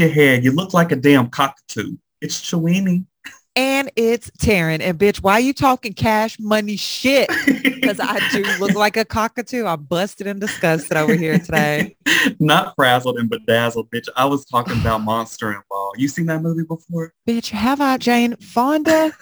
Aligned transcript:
Your 0.00 0.08
hair. 0.08 0.40
You 0.40 0.52
look 0.52 0.72
like 0.72 0.92
a 0.92 0.96
damn 0.96 1.28
cockatoo. 1.28 1.98
It's 2.22 2.40
Chewini. 2.40 3.04
And 3.54 3.90
it's 3.96 4.30
Taryn. 4.30 4.80
And 4.80 4.98
bitch, 4.98 5.22
why 5.22 5.40
you 5.40 5.52
talking 5.52 5.92
cash 5.92 6.38
money 6.40 6.76
shit? 6.76 7.30
Because 7.80 7.98
I 7.98 8.20
do 8.30 8.42
look 8.58 8.74
like 8.74 8.98
a 8.98 9.06
cockatoo. 9.06 9.64
I'm 9.64 9.84
busted 9.84 10.26
and 10.26 10.38
disgusted 10.38 10.98
over 10.98 11.14
here 11.14 11.38
today. 11.38 11.96
Not 12.38 12.74
frazzled 12.76 13.18
and 13.18 13.28
bedazzled, 13.28 13.90
bitch. 13.90 14.06
I 14.16 14.26
was 14.26 14.44
talking 14.44 14.78
about 14.78 14.98
Monster 15.02 15.50
in 15.50 15.60
Law. 15.72 15.92
You 15.96 16.06
seen 16.06 16.26
that 16.26 16.42
movie 16.42 16.62
before? 16.62 17.14
Bitch, 17.26 17.48
have 17.48 17.80
I, 17.80 17.96
Jane 17.96 18.36
Fonda? 18.36 19.12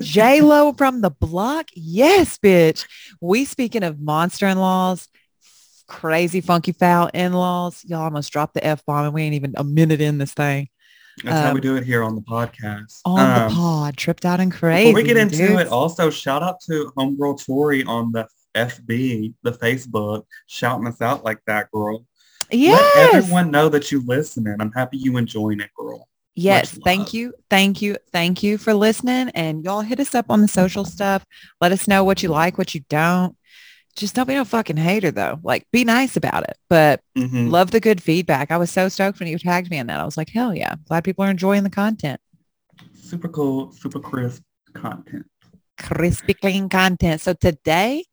J-Lo 0.00 0.72
from 0.72 1.02
the 1.02 1.10
block? 1.10 1.68
Yes, 1.74 2.38
bitch. 2.38 2.86
We 3.20 3.44
speaking 3.44 3.82
of 3.82 4.00
monster 4.00 4.46
in-laws, 4.46 5.08
crazy 5.86 6.40
funky 6.40 6.72
foul 6.72 7.08
in-laws. 7.14 7.84
Y'all 7.86 8.02
almost 8.02 8.32
dropped 8.32 8.54
the 8.54 8.64
F-bomb 8.66 9.06
and 9.06 9.14
we 9.14 9.22
ain't 9.22 9.34
even 9.34 9.54
a 9.56 9.64
minute 9.64 10.00
in 10.00 10.18
this 10.18 10.32
thing. 10.34 10.68
That's 11.24 11.46
how 11.46 11.52
we 11.54 11.60
Um, 11.60 11.62
do 11.62 11.76
it 11.76 11.84
here 11.84 12.02
on 12.02 12.14
the 12.14 12.20
podcast. 12.22 13.00
On 13.04 13.18
Um, 13.18 13.48
the 13.48 13.54
pod, 13.54 13.96
tripped 13.96 14.24
out 14.26 14.38
and 14.40 14.52
crazy. 14.52 14.90
Before 14.90 15.02
we 15.02 15.06
get 15.08 15.16
into 15.16 15.36
dudes. 15.36 15.60
it, 15.62 15.68
also 15.68 16.10
shout 16.10 16.42
out 16.42 16.60
to 16.66 16.92
Homegirl 16.98 17.44
Tori 17.44 17.84
on 17.84 18.12
the 18.12 18.26
FB, 18.54 19.34
the 19.42 19.52
Facebook, 19.52 20.24
shouting 20.46 20.86
us 20.86 21.00
out 21.00 21.24
like 21.24 21.38
that, 21.46 21.70
girl. 21.70 22.04
Yes. 22.50 22.80
Let 22.96 23.14
everyone 23.14 23.50
know 23.50 23.68
that 23.70 23.90
you 23.90 24.02
listening. 24.06 24.56
I'm 24.60 24.72
happy 24.72 24.98
you 24.98 25.16
enjoying 25.16 25.60
it, 25.60 25.70
girl. 25.76 26.06
Yes, 26.38 26.78
thank 26.84 27.14
you. 27.14 27.32
Thank 27.48 27.80
you. 27.80 27.96
Thank 28.12 28.42
you 28.42 28.58
for 28.58 28.74
listening. 28.74 29.30
And 29.30 29.64
y'all 29.64 29.80
hit 29.80 29.98
us 30.00 30.14
up 30.14 30.26
on 30.28 30.42
the 30.42 30.48
social 30.48 30.84
stuff. 30.84 31.24
Let 31.62 31.72
us 31.72 31.88
know 31.88 32.04
what 32.04 32.22
you 32.22 32.28
like, 32.28 32.58
what 32.58 32.74
you 32.74 32.82
don't. 32.90 33.34
Just 33.96 34.14
don't 34.14 34.28
be 34.28 34.34
no 34.34 34.44
fucking 34.44 34.76
hater 34.76 35.10
though. 35.10 35.40
Like 35.42 35.66
be 35.72 35.84
nice 35.84 36.16
about 36.16 36.44
it. 36.44 36.56
But 36.68 37.00
Mhm. 37.16 37.50
love 37.50 37.70
the 37.70 37.80
good 37.80 38.02
feedback. 38.02 38.50
I 38.50 38.58
was 38.58 38.70
so 38.70 38.88
stoked 38.88 39.18
when 39.18 39.28
you 39.28 39.38
tagged 39.38 39.70
me 39.70 39.78
in 39.78 39.86
that. 39.86 40.00
I 40.00 40.04
was 40.04 40.16
like, 40.16 40.28
hell 40.30 40.54
yeah. 40.54 40.74
Glad 40.86 41.04
people 41.04 41.24
are 41.24 41.30
enjoying 41.30 41.64
the 41.64 41.70
content. 41.70 42.20
Super 43.00 43.28
cool, 43.28 43.72
super 43.72 43.98
crisp 43.98 44.42
content. 44.74 45.26
Crispy 45.78 46.34
clean 46.34 46.68
content. 46.68 47.20
So 47.22 47.32
today 47.32 48.04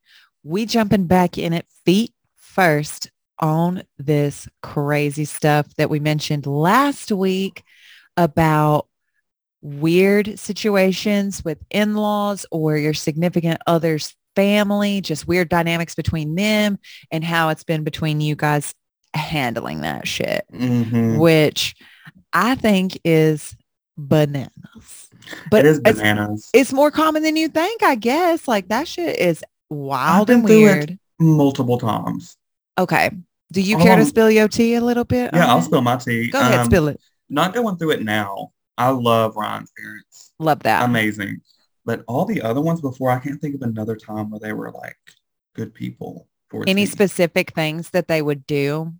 we 0.43 0.65
jumping 0.65 1.05
back 1.07 1.37
in 1.37 1.51
it 1.53 1.65
feet 1.85 2.13
first 2.35 3.09
on 3.39 3.83
this 3.97 4.47
crazy 4.61 5.25
stuff 5.25 5.73
that 5.75 5.89
we 5.89 5.99
mentioned 5.99 6.45
last 6.45 7.11
week 7.11 7.63
about 8.15 8.87
weird 9.61 10.37
situations 10.37 11.43
with 11.43 11.57
in-laws 11.69 12.45
or 12.51 12.77
your 12.77 12.93
significant 12.93 13.59
other's 13.65 14.15
family, 14.35 15.01
just 15.01 15.27
weird 15.27 15.49
dynamics 15.49 15.95
between 15.95 16.35
them 16.35 16.77
and 17.11 17.23
how 17.23 17.49
it's 17.49 17.63
been 17.63 17.83
between 17.83 18.21
you 18.21 18.35
guys 18.35 18.73
handling 19.13 19.81
that 19.81 20.07
shit, 20.07 20.45
Mhm. 20.53 21.19
which 21.19 21.75
I 22.33 22.55
think 22.55 22.99
is 23.05 23.55
bananas. 23.97 25.09
But 25.51 25.65
it 25.65 25.69
is 25.69 25.79
bananas. 25.79 26.49
it's 26.53 26.73
more 26.73 26.91
common 26.91 27.23
than 27.23 27.35
you 27.35 27.47
think, 27.47 27.83
I 27.83 27.95
guess. 27.95 28.47
Like 28.47 28.69
that 28.69 28.87
shit 28.87 29.19
is 29.19 29.43
wild 29.69 30.29
and 30.29 30.43
weird. 30.43 30.97
Multiple 31.19 31.77
times. 31.77 32.35
Okay. 32.77 33.11
Do 33.51 33.61
you 33.61 33.75
Hold 33.77 33.87
care 33.87 33.95
to 33.97 34.05
spill 34.05 34.31
your 34.31 34.47
tea 34.47 34.73
a 34.73 34.81
little 34.81 35.03
bit? 35.05 35.29
Yeah, 35.33 35.45
I'll 35.47 35.61
spill 35.61 35.81
my 35.81 35.97
tea. 35.97 36.29
Go 36.31 36.39
ahead, 36.39 36.59
Um, 36.61 36.65
spill 36.65 36.87
it. 36.87 36.99
Not 37.29 37.53
going 37.53 37.77
through 37.77 37.91
it 37.91 38.03
now. 38.03 38.51
I 38.79 38.89
love 38.89 39.35
Ryan's 39.35 39.71
parents. 39.77 40.31
Love 40.39 40.59
that. 40.63 40.83
Amazing. 40.83 41.39
But 41.85 42.03
all 42.07 42.25
the 42.25 42.41
other 42.41 42.61
ones 42.61 42.81
before, 42.81 43.09
I 43.09 43.19
can't 43.19 43.41
think 43.41 43.55
of 43.55 43.61
another 43.61 43.95
time 43.95 44.29
where 44.29 44.39
they 44.39 44.53
were 44.53 44.71
like 44.71 44.97
good 45.53 45.73
people. 45.73 46.27
For 46.49 46.63
Any 46.67 46.81
me. 46.83 46.85
specific 46.85 47.53
things 47.53 47.89
that 47.91 48.07
they 48.07 48.21
would 48.21 48.45
do? 48.45 48.93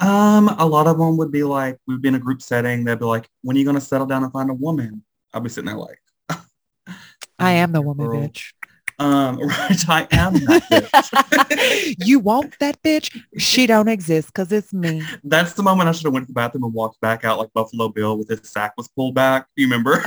Um, 0.00 0.48
a 0.48 0.66
lot 0.66 0.86
of 0.86 0.98
them 0.98 1.16
would 1.16 1.32
be 1.32 1.42
like, 1.42 1.78
we'd 1.86 2.00
be 2.00 2.08
in 2.08 2.14
a 2.14 2.18
group 2.18 2.40
setting. 2.40 2.84
They'd 2.84 2.98
be 2.98 3.04
like, 3.04 3.28
when 3.42 3.56
are 3.56 3.58
you 3.58 3.64
going 3.64 3.74
to 3.74 3.80
settle 3.80 4.06
down 4.06 4.22
and 4.22 4.32
find 4.32 4.50
a 4.50 4.54
woman? 4.54 5.02
I'll 5.34 5.40
be 5.40 5.48
sitting 5.48 5.66
there 5.66 5.76
like, 5.76 6.00
I 7.38 7.52
am 7.52 7.72
the 7.72 7.82
woman, 7.82 8.06
girl. 8.06 8.28
bitch. 8.28 8.52
Um, 9.00 9.38
right, 9.42 9.88
I 9.88 10.08
am 10.10 10.34
that 10.34 10.62
bitch. 10.70 11.94
you 12.06 12.18
want 12.18 12.58
that 12.58 12.82
bitch? 12.82 13.16
She 13.36 13.66
don't 13.66 13.88
exist 13.88 14.28
because 14.28 14.50
it's 14.50 14.72
me. 14.72 15.02
That's 15.24 15.52
the 15.52 15.62
moment 15.62 15.88
I 15.88 15.92
should 15.92 16.04
have 16.04 16.14
went 16.14 16.26
to 16.26 16.32
the 16.32 16.34
bathroom 16.34 16.64
and 16.64 16.74
walked 16.74 17.00
back 17.00 17.24
out 17.24 17.38
like 17.38 17.52
Buffalo 17.52 17.88
Bill 17.88 18.16
with 18.18 18.28
his 18.28 18.40
sack 18.50 18.72
was 18.76 18.88
pulled 18.88 19.14
back. 19.14 19.46
You 19.56 19.66
remember? 19.66 20.02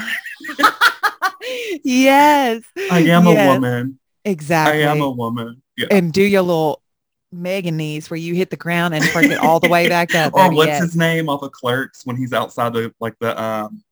yes. 1.83 2.63
I 2.91 2.99
am 2.99 3.27
a 3.27 3.33
woman. 3.33 3.99
Exactly. 4.25 4.83
I 4.85 4.91
am 4.91 5.01
a 5.01 5.09
woman. 5.09 5.61
Yeah. 5.77 5.88
and 5.89 6.11
do 6.13 6.22
your 6.22 6.41
little 6.41 6.81
Megan 7.31 7.77
knees 7.77 8.09
where 8.09 8.17
you 8.17 8.35
hit 8.35 8.49
the 8.49 8.57
ground 8.57 8.94
and 8.94 9.03
break 9.13 9.31
it 9.31 9.38
all 9.39 9.59
the 9.59 9.69
way 9.69 9.88
back 9.88 10.13
up. 10.13 10.33
or 10.35 10.51
what's 10.51 10.67
yes. 10.67 10.81
his 10.81 10.95
name 10.95 11.29
off 11.29 11.41
of 11.44 11.51
Clerks 11.51 12.05
when 12.05 12.17
he's 12.17 12.33
outside 12.33 12.73
the 12.73 12.94
like 12.99 13.16
the 13.19 13.41
um 13.41 13.83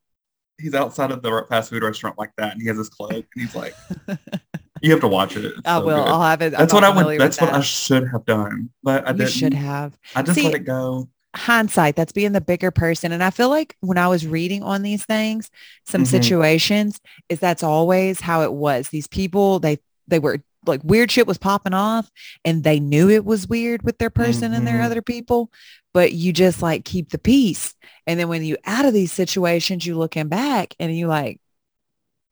he's 0.60 0.76
outside 0.76 1.12
of 1.12 1.22
the 1.22 1.46
fast 1.50 1.70
food 1.70 1.82
restaurant 1.84 2.18
like 2.18 2.32
that 2.38 2.52
and 2.52 2.62
he 2.62 2.68
has 2.68 2.78
his 2.78 2.90
cloak 2.90 3.26
and 3.34 3.42
he's 3.46 3.56
like 3.56 3.74
you 4.82 4.92
have 4.92 5.00
to 5.02 5.08
watch 5.08 5.36
it. 5.38 5.46
It's 5.46 5.62
I 5.66 5.80
so 5.80 5.86
will. 5.86 6.04
good. 6.04 6.10
I'll 6.10 6.22
have 6.22 6.42
it. 6.42 6.54
I'm 6.54 6.60
That's 6.60 6.74
what 6.74 6.84
I 6.84 6.90
would 6.90 7.20
that's 7.20 7.40
what 7.42 7.54
I 7.54 7.62
should 7.62 8.08
have 8.10 8.26
done. 8.26 8.70
But 8.84 9.08
I 9.08 9.12
You 9.12 9.18
didn't. 9.18 9.32
should 9.32 9.54
have. 9.54 9.98
I 10.16 10.22
just 10.22 10.36
See, 10.36 10.44
let 10.44 10.56
it 10.56 10.66
go. 10.66 11.10
Hindsight 11.36 11.96
that's 11.96 12.12
being 12.12 12.32
the 12.32 12.42
bigger 12.42 12.72
person 12.72 13.12
and 13.12 13.24
i 13.24 13.30
feel 13.30 13.50
like 13.50 13.76
when 13.82 13.98
i 14.00 14.08
was 14.08 14.26
reading 14.26 14.64
on 14.64 14.82
these 14.82 15.06
things 15.06 15.52
some 15.86 16.04
Mhm. 16.04 16.08
situations 16.08 17.00
is 17.30 17.40
that's 17.40 17.62
always 17.62 18.20
how 18.20 18.42
it 18.42 18.52
was 18.54 18.90
these 18.90 19.08
people 19.08 19.60
they 19.60 19.78
they 20.08 20.18
were 20.18 20.40
like 20.66 20.82
weird 20.84 21.12
shit 21.12 21.28
was 21.28 21.38
popping 21.38 21.74
off 21.74 22.10
and 22.44 22.64
they 22.64 22.80
knew 22.80 23.10
it 23.10 23.26
was 23.26 23.48
weird 23.48 23.84
with 23.84 23.98
their 24.00 24.10
person 24.10 24.54
and 24.54 24.66
their 24.66 24.80
Mhm. 24.80 24.86
other 24.86 25.02
people 25.04 25.52
but 25.94 26.14
you 26.14 26.34
just 26.34 26.62
like 26.64 26.84
keep 26.84 27.12
the 27.12 27.18
peace 27.20 27.76
and 28.08 28.20
then 28.20 28.28
when 28.28 28.44
you 28.44 28.58
out 28.66 28.86
of 28.86 28.94
these 28.94 29.12
situations 29.12 29.86
you 29.86 29.98
looking 29.98 30.28
back 30.30 30.74
and 30.80 30.96
you 30.98 31.08
like 31.08 31.40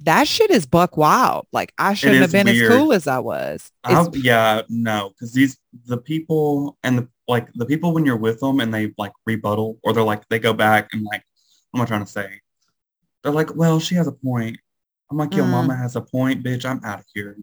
that 0.02 0.28
shit 0.28 0.52
is 0.52 0.66
buck 0.66 0.96
wild 0.96 1.48
like 1.52 1.74
i 1.80 1.94
shouldn't 1.94 2.22
have 2.22 2.32
been 2.32 2.46
weird. 2.46 2.72
as 2.72 2.78
cool 2.78 2.94
as 2.94 3.08
i 3.08 3.18
was 3.20 3.72
yeah, 4.14 4.62
no, 4.70 5.10
because 5.10 5.34
these 5.34 5.58
the 5.86 5.98
people 5.98 6.78
and 6.84 7.00
the 7.00 7.08
like 7.28 7.48
the 7.56 7.66
people 7.66 7.94
when 7.94 8.06
you're 8.06 8.16
with 8.18 8.40
them 8.40 8.60
and 8.60 8.74
they 8.74 8.94
like 8.98 9.12
rebuttal 9.26 9.80
or 9.84 9.94
they're 9.94 10.04
like 10.04 10.28
they 10.30 10.40
go 10.40 10.54
back 10.54 10.90
and 10.94 11.04
like 11.04 11.24
what 11.72 11.80
am 11.80 11.84
I 11.84 11.86
trying 11.88 12.06
to 12.06 12.12
say? 12.12 12.40
They're 13.24 13.32
like, 13.34 13.56
well, 13.56 13.80
she 13.80 13.96
has 13.96 14.08
a 14.08 14.12
point. 14.14 14.58
I'm 15.12 15.18
like, 15.18 15.34
your 15.34 15.46
Mm. 15.46 15.52
mama 15.52 15.76
has 15.76 15.96
a 15.98 16.02
point, 16.02 16.44
bitch. 16.44 16.64
I'm 16.66 16.82
out 16.86 17.00
of 17.00 17.06
here. 17.14 17.36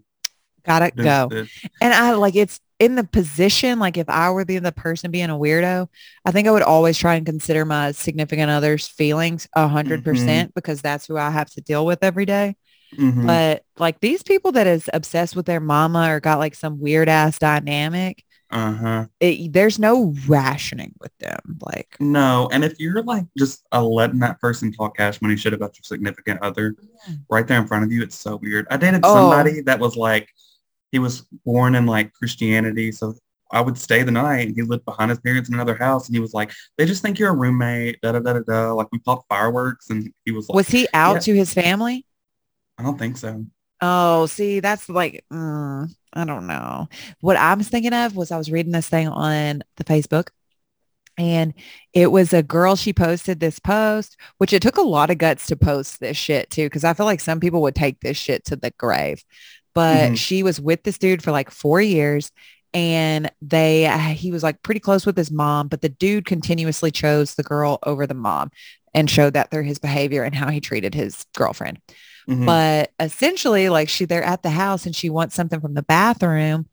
gotta 0.65 0.91
This- 0.95 1.05
go 1.05 1.29
this- 1.31 1.51
And 1.83 1.93
I 1.93 2.13
like 2.13 2.37
it's 2.37 2.61
in 2.81 2.97
the 2.97 3.05
position, 3.05 3.79
like 3.79 3.97
if 3.97 4.09
I 4.09 4.31
were 4.31 4.45
the, 4.45 4.59
the 4.59 4.73
person 4.73 5.11
being 5.11 5.31
a 5.31 5.35
weirdo, 5.39 5.89
I 6.25 6.31
think 6.33 6.49
I 6.49 6.51
would 6.51 6.62
always 6.62 6.99
try 6.99 7.15
and 7.15 7.25
consider 7.25 7.65
my 7.65 7.93
significant 7.93 8.51
other's 8.51 8.87
feelings 8.89 9.49
a 9.55 9.69
hundred 9.69 10.01
Mm-hmm. 10.01 10.11
percent 10.11 10.55
because 10.55 10.83
that's 10.83 11.07
who 11.07 11.17
I 11.17 11.31
have 11.31 11.51
to 11.51 11.61
deal 11.61 11.87
with 11.87 12.03
every 12.03 12.27
day. 12.27 12.57
Mhm. 12.99 13.27
But 13.27 13.62
like 13.79 14.01
these 14.01 14.23
people 14.23 14.53
that 14.53 14.67
is 14.67 14.89
obsessed 14.93 15.35
with 15.37 15.47
their 15.47 15.61
mama 15.61 16.12
or 16.12 16.21
got 16.21 16.39
like 16.39 16.55
some 16.55 16.81
weird 16.81 17.09
ass 17.09 17.39
dynamic, 17.39 18.25
Uh-huh. 18.51 19.06
it, 19.21 19.53
there's 19.53 19.79
no 19.79 20.15
rationing 20.29 20.95
with 21.01 21.11
them. 21.19 21.41
Like, 21.61 21.97
No, 22.01 22.49
and 22.53 22.65
if 22.65 22.79
you're 22.79 23.03
like 23.03 23.25
just 23.39 23.65
uh, 23.73 23.83
letting 23.85 24.21
that 24.21 24.41
person 24.41 24.73
talk 24.73 24.97
cash 24.97 25.21
money 25.23 25.37
shit 25.37 25.53
about 25.55 25.77
your 25.77 25.83
significant 25.85 26.41
other 26.43 26.75
right 27.31 27.47
there 27.47 27.61
in 27.61 27.67
front 27.67 27.85
of 27.85 27.91
you, 27.93 28.03
it's 28.03 28.17
so 28.17 28.37
weird. 28.37 28.67
I 28.71 28.77
dated 28.77 29.01
Oh. 29.05 29.15
somebody 29.15 29.61
that 29.62 29.81
was 29.81 29.97
like, 29.97 30.29
he 30.94 31.00
was 31.00 31.27
born 31.44 31.75
in 31.75 31.87
like 31.87 32.12
Christianity, 32.12 32.93
so 32.93 33.15
I 33.50 33.60
would 33.60 33.77
stay 33.77 34.03
the 34.05 34.10
night. 34.12 34.52
He 34.55 34.62
lived 34.62 34.85
behind 34.85 35.11
his 35.11 35.19
parents 35.20 35.49
in 35.49 35.55
another 35.55 35.75
house, 35.76 36.06
and 36.06 36.14
he 36.14 36.20
was 36.20 36.32
like, 36.32 36.52
they 36.79 36.87
just 36.87 37.02
think 37.02 37.19
you're 37.19 37.31
a 37.31 37.37
roommate. 37.37 38.00
Da 38.00 38.12
da 38.12 38.20
da 38.20 38.35
da 38.35 38.41
da. 38.46 38.73
Like 38.73 38.87
we 38.93 38.99
popped 39.00 39.29
fireworks, 39.29 39.91
and 39.91 40.12
he 40.25 40.31
was 40.31 40.49
like, 40.49 40.55
was 40.55 40.69
he 40.69 40.87
out 40.94 41.14
Yeah. 41.14 41.20
to 41.20 41.35
his 41.35 41.52
family? 41.52 42.06
I 42.79 42.85
don't 42.85 42.99
think 42.99 43.17
so. 43.17 43.44
Oh, 43.81 44.26
see, 44.26 44.61
that's 44.61 44.88
like, 44.88 45.25
mm, 45.32 45.88
I 46.12 46.25
don't 46.25 46.46
know. 46.46 46.88
What 47.20 47.37
I 47.37 47.55
was 47.55 47.69
thinking 47.69 47.93
of 47.93 48.14
was 48.17 48.31
I 48.31 48.38
was 48.38 48.50
reading 48.50 48.73
this 48.73 48.88
thing 48.88 49.08
on 49.08 49.62
the 49.76 49.85
Facebook 49.85 50.29
and 51.19 51.55
it 51.93 52.11
was 52.11 52.32
a 52.32 52.43
girl, 52.43 52.76
she 52.76 52.93
posted 52.93 53.38
this 53.40 53.58
post, 53.58 54.17
which 54.38 54.52
it 54.52 54.62
took 54.62 54.76
a 54.76 54.82
lot 54.82 55.11
of 55.11 55.19
guts 55.19 55.47
to 55.49 55.56
post 55.56 56.00
this 56.00 56.17
shit 56.17 56.50
too. 56.50 56.69
Cause 56.70 56.82
I 56.82 56.94
feel 56.94 57.06
like 57.06 57.20
some 57.20 57.40
people 57.40 57.62
would 57.62 57.75
take 57.76 58.00
this 58.00 58.17
shit 58.17 58.44
to 58.47 58.56
the 58.56 58.73
grave, 58.79 59.23
but 59.75 60.12
Mhm. 60.12 60.17
she 60.17 60.43
was 60.43 60.61
with 60.61 60.82
this 60.85 60.99
dude 60.99 61.23
for 61.23 61.32
like 61.32 61.50
four 61.50 61.81
years 61.81 62.31
and 62.73 63.31
they, 63.43 63.87
uh, 63.87 63.99
he 63.99 64.31
was 64.32 64.43
like 64.43 64.62
pretty 64.62 64.81
close 64.81 65.06
with 65.06 65.17
his 65.17 65.31
mom, 65.31 65.69
but 65.69 65.81
the 65.81 65.88
dude 65.88 66.25
continuously 66.26 66.91
chose 66.91 67.35
the 67.35 67.43
girl 67.43 67.79
over 67.85 68.06
the 68.06 68.15
mom 68.15 68.50
and 68.94 69.09
showed 69.11 69.35
that 69.35 69.50
through 69.50 69.62
his 69.65 69.79
behavior 69.79 70.23
and 70.25 70.35
how 70.35 70.49
he 70.50 70.61
treated 70.61 70.94
his 70.94 71.25
girlfriend. 71.37 71.79
Mhm. 72.29 72.47
But 72.47 72.91
essentially, 72.99 73.69
like 73.69 73.88
she, 73.88 74.05
they're 74.06 74.25
at 74.25 74.43
the 74.43 74.50
house 74.50 74.87
and 74.87 74.97
she 74.97 75.11
wants 75.11 75.35
something 75.35 75.61
from 75.61 75.75
the 75.75 75.82
bathroom, 75.82 76.67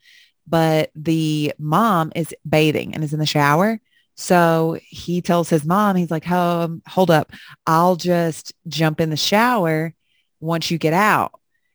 but 0.48 0.92
the 0.96 1.54
mom 1.60 2.12
is 2.16 2.34
bathing 2.48 2.94
and 2.96 3.04
is 3.04 3.14
in 3.14 3.20
the 3.20 3.26
shower. 3.26 3.80
So 4.16 4.78
he 4.88 5.22
tells 5.22 5.50
his 5.50 5.66
mom, 5.66 5.96
he's 5.96 6.12
like, 6.12 6.30
um, 6.30 6.82
hold 6.88 7.10
up, 7.12 7.32
I'll 7.66 7.96
just 7.96 8.54
jump 8.68 9.00
in 9.02 9.10
the 9.10 9.18
shower 9.18 9.94
once 10.40 10.70
you 10.72 10.78
get 10.78 10.94
out. 10.94 11.32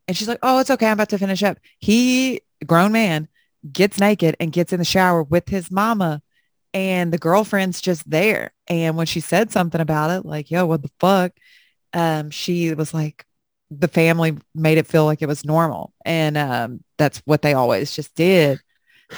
And 0.09 0.17
she's 0.17 0.29
like, 0.29 0.39
oh, 0.43 0.59
it's 0.59 0.71
okay. 0.71 0.87
I'm 0.87 0.93
about 0.93 1.09
to 1.11 1.19
finish 1.19 1.43
up. 1.43 1.59
He, 1.79 2.41
grown 2.65 2.93
man, 2.93 3.29
gets 3.73 3.99
naked 3.99 4.37
and 4.39 4.53
gets 4.53 4.73
in 4.73 4.79
the 4.79 4.85
shower 4.85 5.23
with 5.23 5.49
his 5.49 5.71
mama 5.71 6.23
and 6.73 7.13
the 7.13 7.19
girlfriend's 7.19 7.81
just 7.81 8.09
there. 8.09 8.53
And 8.69 8.97
when 8.97 9.07
she 9.07 9.21
said 9.21 9.51
something 9.51 9.81
about 9.81 10.11
it, 10.11 10.27
like, 10.27 10.51
yo, 10.51 10.67
what 10.67 10.83
the 10.83 10.91
fuck? 11.01 11.33
Um, 11.93 12.31
she 12.31 12.75
was 12.75 12.93
like, 12.93 13.25
the 13.71 13.89
family 13.89 14.37
made 14.55 14.79
it 14.79 14.87
feel 14.87 15.05
like 15.05 15.23
it 15.23 15.29
was 15.29 15.45
normal. 15.45 15.93
And 16.05 16.37
um, 16.37 16.85
that's 16.99 17.19
what 17.25 17.43
they 17.43 17.55
always 17.55 17.93
just 17.93 18.15
did. 18.15 18.61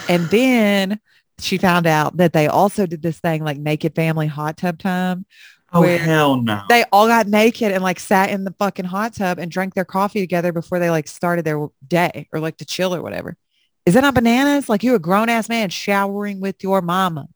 And 0.09 0.27
then 0.31 1.01
she 1.41 1.59
found 1.59 1.87
out 1.87 2.17
that 2.17 2.33
they 2.33 2.47
also 2.47 2.87
did 2.87 3.03
this 3.03 3.21
thing 3.21 3.45
like 3.45 3.59
naked 3.59 3.95
family 3.95 4.27
hot 4.27 4.57
tub 4.57 4.79
time. 4.79 5.27
Oh 5.73 5.83
hell 5.83 6.41
no. 6.41 6.63
They 6.69 6.85
all 6.93 7.07
got 7.07 7.27
naked 7.27 7.73
and 7.73 7.83
like 7.83 8.01
sat 8.01 8.31
in 8.31 8.45
the 8.45 8.55
fucking 8.59 8.87
hot 8.87 9.15
tub 9.15 9.39
and 9.39 9.51
drank 9.51 9.75
their 9.75 9.85
coffee 9.85 10.21
together 10.21 10.53
before 10.53 10.79
they 10.79 10.91
like 10.91 11.09
started 11.09 11.45
their 11.45 11.67
day 11.87 12.27
or 12.33 12.41
like 12.41 12.57
to 12.59 12.65
chill 12.65 12.95
or 12.95 13.03
whatever. 13.03 13.37
Is 13.85 13.95
that 13.95 14.01
not 14.01 14.15
bananas? 14.15 14.69
Like 14.69 14.83
you 14.83 14.95
a 14.95 14.99
grown 14.99 15.29
ass 15.29 15.49
man 15.49 15.69
showering 15.69 16.41
with 16.41 16.63
your 16.63 16.81
mama. 16.81 17.27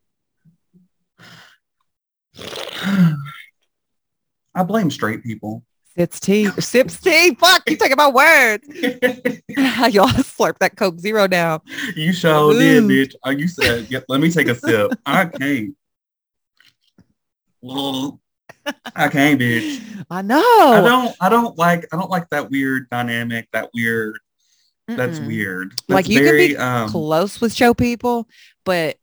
I 4.55 4.63
blame 4.65 4.91
straight 4.91 5.23
people. 5.23 5.65
Sips 5.97 6.21
tea. 6.21 6.47
Sips 6.59 7.01
tea. 7.01 7.35
Fuck, 7.35 7.69
you 7.69 7.77
taking 7.77 7.97
my 7.97 8.09
words. 8.09 8.67
Y'all 9.95 10.09
slurp 10.09 10.59
that 10.59 10.77
Coke 10.77 10.99
Zero 10.99 11.27
down. 11.27 11.61
you 11.95 12.13
sure 12.15 12.55
did, 12.55 12.85
bitch. 12.85 13.15
Oh, 13.25 13.31
you 13.31 13.47
said, 13.47 13.87
yeah, 13.91 14.01
let 14.09 14.21
me 14.21 14.31
take 14.31 14.49
a 14.49 14.55
sip. 14.55 14.93
I 15.05 15.27
can't. 15.27 15.75
I 17.65 19.09
can't, 19.09 19.41
bitch. 19.41 20.05
I 20.11 20.23
know. 20.23 20.43
I 20.43 20.81
don't 20.85 21.17
I 21.21 21.29
don't 21.29 21.57
like 21.57 21.87
I 21.93 21.97
don't 21.97 22.11
like 22.11 22.29
that 22.31 22.51
weird 22.51 22.89
dynamic, 22.91 23.49
that 23.53 23.71
weird 23.75 24.19
that's 24.89 25.19
Mm-mm. 25.19 25.27
weird. 25.29 25.71
That's 25.71 25.89
Like, 25.89 26.09
you 26.09 26.21
can 26.21 26.37
be 26.37 26.57
um 26.57 26.89
Close 26.89 27.41
with 27.41 27.55
show 27.55 27.75
people, 27.75 28.29
but 28.65 28.97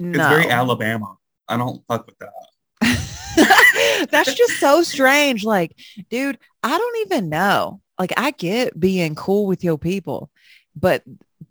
no. 0.00 0.18
it's 0.18 0.28
very 0.28 0.50
Alabama. 0.50 1.16
I 1.48 1.56
don't 1.56 1.82
fuck 1.86 2.06
with 2.06 2.18
that. 2.18 4.08
That's 4.10 4.34
just 4.34 4.58
so 4.58 4.82
strange. 4.82 5.44
Like, 5.44 5.72
dude, 6.10 6.38
I 6.62 6.76
don't 6.76 6.96
even 7.06 7.28
know. 7.28 7.80
Like, 7.98 8.12
I 8.16 8.32
get 8.32 8.78
being 8.78 9.14
cool 9.14 9.46
with 9.46 9.62
your 9.62 9.78
people, 9.78 10.30
but 10.74 11.02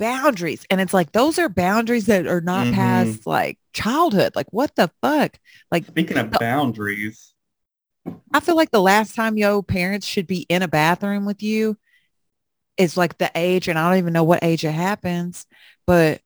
boundaries. 0.01 0.65
And 0.69 0.81
it's 0.81 0.93
like, 0.93 1.11
those 1.13 1.37
are 1.39 1.47
boundaries 1.47 2.07
that 2.07 2.25
are 2.27 2.41
not 2.41 2.67
Mhm. 2.67 2.73
past 2.73 3.25
like 3.27 3.57
childhood. 3.73 4.33
Like, 4.35 4.47
what 4.51 4.75
the 4.75 4.89
fuck? 5.01 5.39
Like, 5.71 5.85
Speaking 5.85 6.17
of 6.17 6.31
No. 6.31 6.39
boundaries, 6.39 7.33
I 8.33 8.39
feel 8.39 8.55
like 8.55 8.71
the 8.71 8.81
last 8.81 9.15
time 9.15 9.37
your 9.37 9.61
parents 9.63 10.07
should 10.07 10.25
be 10.27 10.45
in 10.49 10.63
a 10.63 10.67
bathroom 10.67 11.23
with 11.25 11.43
you 11.43 11.77
is 12.77 12.97
like 12.97 13.17
the 13.19 13.29
age, 13.35 13.67
and 13.67 13.77
I 13.77 13.87
don't 13.89 13.99
even 13.99 14.13
know 14.13 14.23
what 14.23 14.43
age 14.43 14.65
it 14.65 14.71
happens, 14.71 15.45
but 15.85 16.21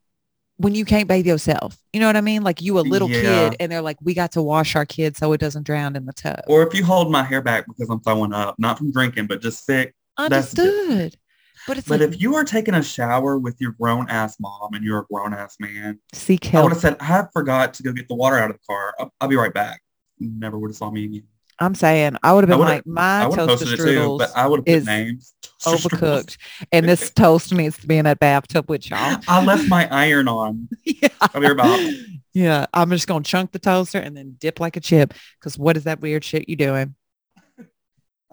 when 0.57 0.73
you 0.73 0.85
can't 0.85 1.09
bathe 1.09 1.27
yourself, 1.27 1.77
you 1.91 1.99
know 1.99 2.07
what 2.07 2.15
I 2.15 2.21
mean? 2.21 2.41
Like 2.43 2.61
you 2.61 2.79
a 2.79 2.81
little 2.81 3.09
Yeah. 3.09 3.21
kid 3.49 3.57
and 3.59 3.69
they're 3.69 3.81
like, 3.81 3.97
we 4.01 4.13
got 4.13 4.31
to 4.33 4.41
wash 4.41 4.73
our 4.77 4.85
kid 4.85 5.17
so 5.17 5.33
it 5.33 5.41
doesn't 5.41 5.63
drown 5.63 5.97
in 5.97 6.05
the 6.05 6.13
tub. 6.13 6.39
or 6.47 6.65
if 6.65 6.73
you 6.73 6.85
hold 6.85 7.11
my 7.11 7.23
hair 7.23 7.41
back 7.41 7.65
because 7.67 7.89
I'm 7.89 7.99
throwing 7.99 8.31
up, 8.31 8.55
not 8.57 8.77
from 8.77 8.91
drinking, 8.93 9.27
but 9.27 9.41
just 9.41 9.65
sick. 9.65 9.93
that's. 10.17 10.57
Understood. 10.57 11.17
But 11.67 11.83
But 11.87 11.99
like, 11.99 12.01
if 12.01 12.21
you 12.21 12.35
are 12.35 12.43
taking 12.43 12.73
a 12.75 12.83
shower 12.83 13.39
with 13.39 13.59
your 13.59 13.71
grown 13.71 14.09
ass 14.09 14.37
mom 14.39 14.73
and 14.73 14.83
you're 14.83 14.99
a 14.99 15.05
grown 15.11 15.33
ass 15.33 15.57
man, 15.59 15.99
seek 16.13 16.53
I 16.53 16.61
would 16.61 16.71
have 16.71 16.81
said, 16.81 16.97
I 16.99 17.25
forgot 17.33 17.73
to 17.75 17.83
go 17.83 17.91
get 17.91 18.07
the 18.07 18.15
water 18.15 18.37
out 18.37 18.49
of 18.51 18.57
the 18.57 18.63
car. 18.67 18.93
I'll, 18.99 19.13
I'll 19.21 19.27
be 19.27 19.35
right 19.35 19.53
back. 19.53 19.81
Never 20.19 20.59
would 20.59 20.69
have 20.69 20.77
saw 20.77 20.91
me 20.91 21.05
again. 21.05 21.23
I'm 21.59 21.73
saying 21.73 22.17
I 22.21 22.33
would 22.33 22.43
have 22.43 22.49
been 22.49 22.67
like, 22.67 22.85
my 22.85 23.23
I 23.23 23.27
would 23.27 23.39
have 23.39 23.47
toaster 23.47 23.65
posted 23.65 23.85
too, 23.85 24.17
but 24.17 24.31
I 24.35 24.47
would 24.47 24.67
have 24.67 24.83
put 24.83 24.85
names. 24.85 25.33
Overcooked. 25.63 26.37
and 26.71 26.87
this 26.87 27.09
toast 27.15 27.53
needs 27.53 27.77
to 27.79 27.87
be 27.87 27.97
in 27.97 28.05
that 28.05 28.19
bathtub 28.19 28.69
with 28.69 28.89
y'all. 28.89 29.17
I 29.27 29.43
left 29.43 29.67
my 29.69 29.87
iron 29.89 30.27
on. 30.27 30.67
yeah. 30.83 31.07
I'll 31.21 31.41
be 31.41 31.47
right. 31.47 31.93
Yeah. 32.33 32.65
I'm 32.73 32.89
just 32.91 33.07
going 33.07 33.23
to 33.23 33.29
chunk 33.29 33.51
the 33.51 33.59
toaster 33.59 33.97
and 33.97 34.15
then 34.15 34.35
dip 34.37 34.59
like 34.59 34.75
a 34.75 34.81
chip. 34.81 35.13
Cause 35.39 35.57
what 35.57 35.77
is 35.77 35.85
that 35.85 36.01
weird 36.01 36.23
shit 36.23 36.49
you 36.49 36.55
doing? 36.55 36.95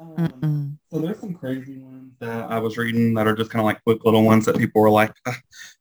Um, 0.03 0.17
Mm-mm. 0.17 0.79
so 0.93 0.99
there's 0.99 1.21
some 1.21 1.35
crazy 1.35 1.79
ones 1.79 2.13
that 2.19 2.51
I 2.51 2.59
was 2.59 2.77
reading 2.77 3.15
that 3.15 3.27
are 3.27 3.35
just 3.37 3.51
kind 3.51 3.61
of 3.61 3.65
like 3.67 3.83
quick 3.85 4.05
little 4.05 4.25
ones 4.25 4.45
that 4.47 4.57
people 4.59 4.83
were 4.83 4.91
like, 4.91 5.13
"Ah, 5.27 5.37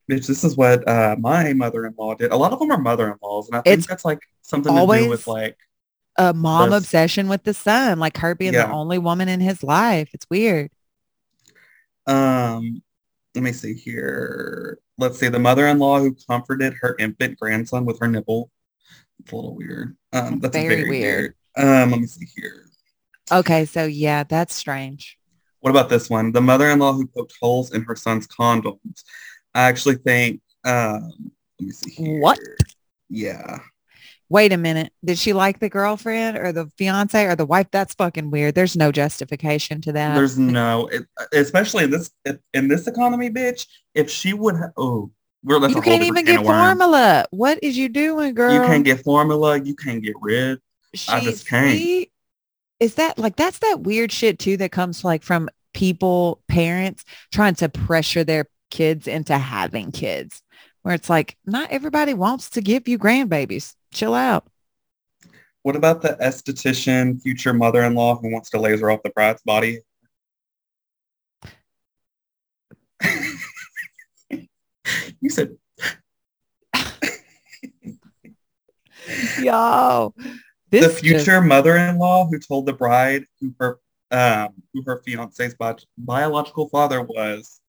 bitch, 0.09 0.27
this 0.27 0.43
is 0.43 0.55
what 0.55 0.87
uh, 0.87 1.15
my 1.19 1.53
mother-in-law 1.53 2.15
did. 2.15 2.31
A 2.31 2.35
lot 2.37 2.51
of 2.53 2.59
them 2.59 2.71
are 2.71 2.77
mother-in-laws. 2.77 3.47
And 3.47 3.55
I 3.57 3.61
think 3.61 3.77
It's 3.79 3.87
that's 3.87 4.05
like 4.05 4.19
something 4.41 4.73
to 4.73 4.79
always 4.79 5.03
do 5.05 5.09
with 5.09 5.27
like, 5.27 5.57
A 6.17 6.33
mom 6.33 6.69
That's- 6.69 6.83
obsession 6.83 7.27
with 7.29 7.43
the 7.43 7.53
son, 7.53 7.97
like 7.99 8.17
her 8.17 8.35
being 8.35 8.51
the 8.51 8.59
Yeah. 8.59 8.71
only 8.71 8.97
woman 8.99 9.27
in 9.29 9.39
his 9.39 9.63
life. 9.63 10.09
It's 10.13 10.25
weird. 10.29 10.69
um, 12.07 12.81
let 13.35 13.43
me 13.43 13.53
see 13.53 13.73
here. 13.73 14.79
Let's 14.97 15.17
see. 15.19 15.29
The 15.29 15.39
mother-in-law 15.39 15.99
who 15.99 16.15
comforted 16.27 16.73
her 16.81 16.95
infant 16.99 17.39
grandson 17.39 17.85
with 17.85 17.99
her 17.99 18.07
nipple. 18.07 18.51
It's 19.19 19.31
a 19.31 19.35
little 19.35 19.55
weird. 19.55 19.95
Um, 20.13 20.39
that's 20.39 20.55
Very 20.55 20.67
very, 20.83 20.89
weird. 20.89 21.35
weird. 21.57 21.73
Um, 21.83 21.91
let 21.91 22.01
me 22.01 22.07
see 22.07 22.25
here. 22.35 22.65
Okay. 23.31 23.65
So 23.65 23.85
yeah, 23.85 24.23
that's 24.23 24.53
strange. 24.53 25.17
What 25.61 25.69
about 25.69 25.89
this 25.89 26.09
one? 26.09 26.31
The 26.31 26.41
mother-in-law 26.41 26.93
who 26.93 27.07
poked 27.07 27.33
holes 27.39 27.73
in 27.73 27.83
her 27.83 27.95
son's 27.95 28.27
condoms. 28.27 29.03
I 29.53 29.63
actually 29.63 29.95
think, 29.95 30.41
um, 30.65 31.31
let 31.59 31.67
me 31.67 31.71
see 31.71 31.91
here. 31.91 32.19
What? 32.19 32.39
Yeah. 33.09 33.59
Wait 34.29 34.53
a 34.53 34.57
minute. 34.57 34.93
Did 35.03 35.17
she 35.17 35.33
like 35.33 35.59
the 35.59 35.69
girlfriend 35.69 36.37
or 36.37 36.53
the 36.53 36.71
fiance 36.77 37.25
or 37.25 37.35
the 37.35 37.45
wife? 37.45 37.67
That's 37.69 37.93
fucking 37.95 38.31
weird. 38.31 38.55
There's 38.55 38.77
no 38.77 38.91
justification 38.91 39.81
to 39.81 39.91
that. 39.91 40.15
There's 40.15 40.39
no, 40.39 40.87
it, 40.87 41.05
especially 41.33 41.83
in 41.83 41.91
this 41.91 42.11
in 42.53 42.67
this 42.69 42.87
economy, 42.87 43.29
bitch. 43.29 43.67
If 43.93 44.09
she 44.09 44.33
would, 44.33 44.55
ha- 44.55 44.71
oh, 44.77 45.11
we're 45.43 45.59
that's 45.59 45.73
you 45.73 45.79
a 45.79 45.83
can't 45.83 46.03
even 46.03 46.23
get 46.23 46.43
formula. 46.43 47.25
What 47.31 47.59
is 47.61 47.77
you 47.77 47.89
doing, 47.89 48.33
girl? 48.33 48.53
You 48.53 48.61
can't 48.61 48.85
get 48.85 49.03
formula. 49.03 49.59
You 49.59 49.75
can't 49.75 50.01
get 50.01 50.15
rid. 50.21 50.59
I 51.09 51.19
just 51.19 51.47
can't. 51.47 51.77
see, 51.77 52.10
Is 52.81 52.95
that 52.95 53.19
like 53.19 53.35
that's 53.35 53.59
that 53.59 53.81
weird 53.81 54.11
shit 54.11 54.39
too 54.39 54.57
that 54.57 54.71
comes 54.71 55.05
like 55.05 55.21
from 55.21 55.49
people, 55.71 56.41
parents 56.47 57.05
trying 57.31 57.53
to 57.55 57.69
pressure 57.69 58.23
their 58.23 58.47
kids 58.71 59.07
into 59.07 59.37
having 59.37 59.91
kids, 59.91 60.41
where 60.81 60.95
it's 60.95 61.07
like 61.07 61.37
not 61.45 61.69
everybody 61.69 62.15
wants 62.15 62.49
to 62.49 62.61
give 62.61 62.87
you 62.87 62.97
grandbabies. 62.97 63.75
Chill 63.93 64.15
out. 64.15 64.47
What 65.61 65.75
about 65.75 66.01
the 66.01 66.17
esthetician, 66.19 67.21
future 67.21 67.53
mother-in-law 67.53 68.17
who 68.17 68.31
wants 68.31 68.49
to 68.49 68.59
laser 68.59 68.89
off 68.89 69.03
the 69.03 69.11
bride's 69.11 69.43
body? 69.43 69.77
you 75.21 75.29
said 75.29 75.55
Yo, 79.39 80.13
this 80.71 80.81
the 80.81 81.01
just- 81.09 81.25
future 81.25 81.41
mother-in-law 81.41 82.27
who 82.27 82.39
told 82.39 82.65
the 82.65 82.73
bride 82.73 83.25
who 83.39 83.53
her 83.59 83.79
um, 84.11 84.49
who 84.73 84.83
her 84.85 85.01
fiance's 85.05 85.55
bi- 85.55 85.75
biological 85.97 86.67
father 86.67 87.01
was 87.01 87.61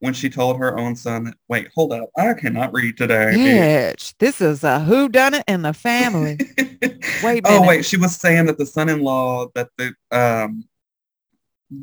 when 0.00 0.12
she 0.12 0.28
told 0.30 0.58
her 0.58 0.78
own 0.78 0.94
son, 0.96 1.34
wait, 1.48 1.68
hold 1.74 1.92
up, 1.92 2.08
I 2.16 2.34
cannot 2.34 2.72
read 2.72 2.96
today. 2.96 3.94
bitch, 3.96 4.14
this 4.18 4.40
is 4.40 4.62
a 4.64 4.80
who 4.80 5.08
done 5.08 5.34
it 5.34 5.44
in 5.48 5.62
the 5.62 5.72
family. 5.72 6.38
Wait 7.22 7.42
oh 7.46 7.66
wait, 7.66 7.84
she 7.84 7.96
was 7.96 8.14
saying 8.14 8.46
that 8.46 8.58
the 8.58 8.66
son-in-law 8.66 9.48
that 9.54 9.68
the 9.76 9.92
um 10.12 10.64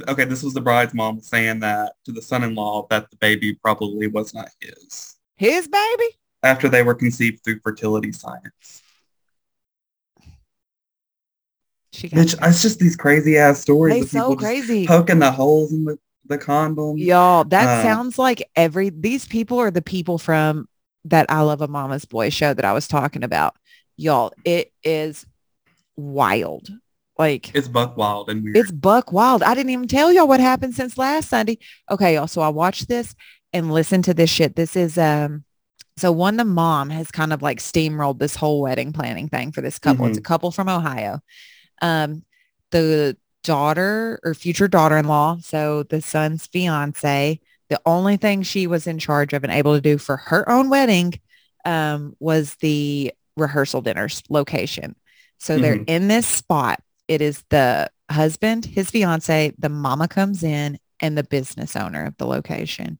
okay, 0.07 0.23
this 0.25 0.41
was 0.41 0.53
the 0.53 0.61
bride's 0.61 0.93
mom 0.93 1.19
saying 1.19 1.59
that 1.59 1.93
to 2.05 2.11
the 2.13 2.21
son-in-law 2.21 2.87
that 2.89 3.09
the 3.11 3.17
baby 3.17 3.53
probably 3.53 4.07
was 4.07 4.33
not 4.33 4.49
his 4.61 5.15
His 5.35 5.67
baby? 5.67 6.05
after 6.41 6.69
they 6.69 6.83
were 6.83 6.95
conceived 6.95 7.43
through 7.43 7.59
fertility 7.59 8.11
science. 8.13 8.81
She 11.95 12.09
got 12.09 12.19
Bitch, 12.19 12.47
it's 12.47 12.61
just 12.61 12.79
these 12.79 12.95
crazy 12.95 13.37
ass 13.37 13.59
stories 13.61 13.93
they 13.95 13.99
of 14.01 14.09
so 14.09 14.35
crazy. 14.35 14.85
poking 14.85 15.19
the 15.19 15.31
holes 15.31 15.71
in 15.71 15.85
the, 15.85 15.97
the 16.25 16.37
condom. 16.37 16.97
Y'all, 16.97 17.43
that 17.45 17.79
Uh, 17.79 17.81
sounds 17.83 18.17
like 18.19 18.43
every 18.55 18.89
these 18.89 19.25
people 19.25 19.59
are 19.59 19.71
the 19.71 19.81
people 19.81 20.17
from 20.17 20.67
that 21.05 21.25
I 21.29 21.41
Love 21.41 21.61
a 21.61 21.67
Mama's 21.67 22.05
Boy 22.05 22.29
show 22.29 22.53
that 22.53 22.65
I 22.65 22.73
was 22.73 22.87
talking 22.87 23.23
about. 23.23 23.55
Y'all, 23.97 24.33
it 24.43 24.71
is 24.83 25.25
wild. 25.95 26.69
Like 27.17 27.55
It's 27.55 27.69
buck 27.69 27.95
wild 27.95 28.29
and 28.29 28.43
weird. 28.43 28.57
it's 28.57 28.71
buck 28.71 29.13
wild. 29.13 29.41
I 29.41 29.53
didn't 29.55 29.69
even 29.69 29.87
tell 29.87 30.11
y'all 30.11 30.27
what 30.27 30.41
happened 30.41 30.75
since 30.75 30.97
last 30.97 31.29
Sunday. 31.29 31.57
Okay, 31.89 32.15
y'all. 32.15 32.27
So 32.27 32.41
I 32.41 32.49
watched 32.49 32.89
this 32.89 33.15
and 33.53 33.71
listened 33.71 34.03
to 34.05 34.13
this 34.13 34.29
shit. 34.29 34.55
This 34.57 34.75
is 34.75 34.97
um 34.97 35.45
so 35.97 36.11
one 36.11 36.35
the 36.35 36.43
mom 36.43 36.89
has 36.89 37.09
kind 37.11 37.31
of 37.31 37.41
like 37.41 37.59
steamrolled 37.59 38.19
this 38.19 38.35
whole 38.35 38.61
wedding 38.61 38.91
planning 38.91 39.29
thing 39.29 39.53
for 39.53 39.61
this 39.61 39.79
couple. 39.79 40.07
It's 40.07 40.17
a 40.17 40.21
couple 40.21 40.51
from 40.51 40.67
Ohio. 40.67 41.21
Um 41.81 42.23
the 42.71 43.17
daughter 43.43 44.19
or 44.23 44.33
future 44.33 44.67
daughter-in-law, 44.67 45.37
so 45.41 45.83
the 45.83 46.01
son's 46.01 46.47
fiance, 46.47 47.39
the 47.69 47.81
only 47.85 48.17
thing 48.17 48.41
she 48.41 48.67
was 48.67 48.87
in 48.87 48.99
charge 48.99 49.33
of 49.33 49.43
and 49.43 49.53
able 49.53 49.75
to 49.75 49.81
do 49.81 49.97
for 49.97 50.17
her 50.17 50.47
own 50.49 50.69
wedding 50.69 51.13
um 51.63 52.15
was 52.19 52.55
the 52.55 53.13
rehearsal 53.37 53.81
dinners 53.81 54.23
location. 54.29 54.95
So 55.39 55.57
they're 55.57 55.77
Mhm. 55.77 55.83
in 55.87 56.07
this 56.07 56.27
spot. 56.27 56.81
It 57.07 57.21
is 57.21 57.43
the 57.49 57.89
husband, 58.09 58.65
his 58.65 58.91
fiance, 58.91 59.53
the 59.57 59.69
mama 59.69 60.07
comes 60.07 60.43
in 60.43 60.77
and 60.99 61.17
the 61.17 61.23
business 61.23 61.75
owner 61.75 62.05
of 62.05 62.17
the 62.17 62.27
location. 62.27 62.99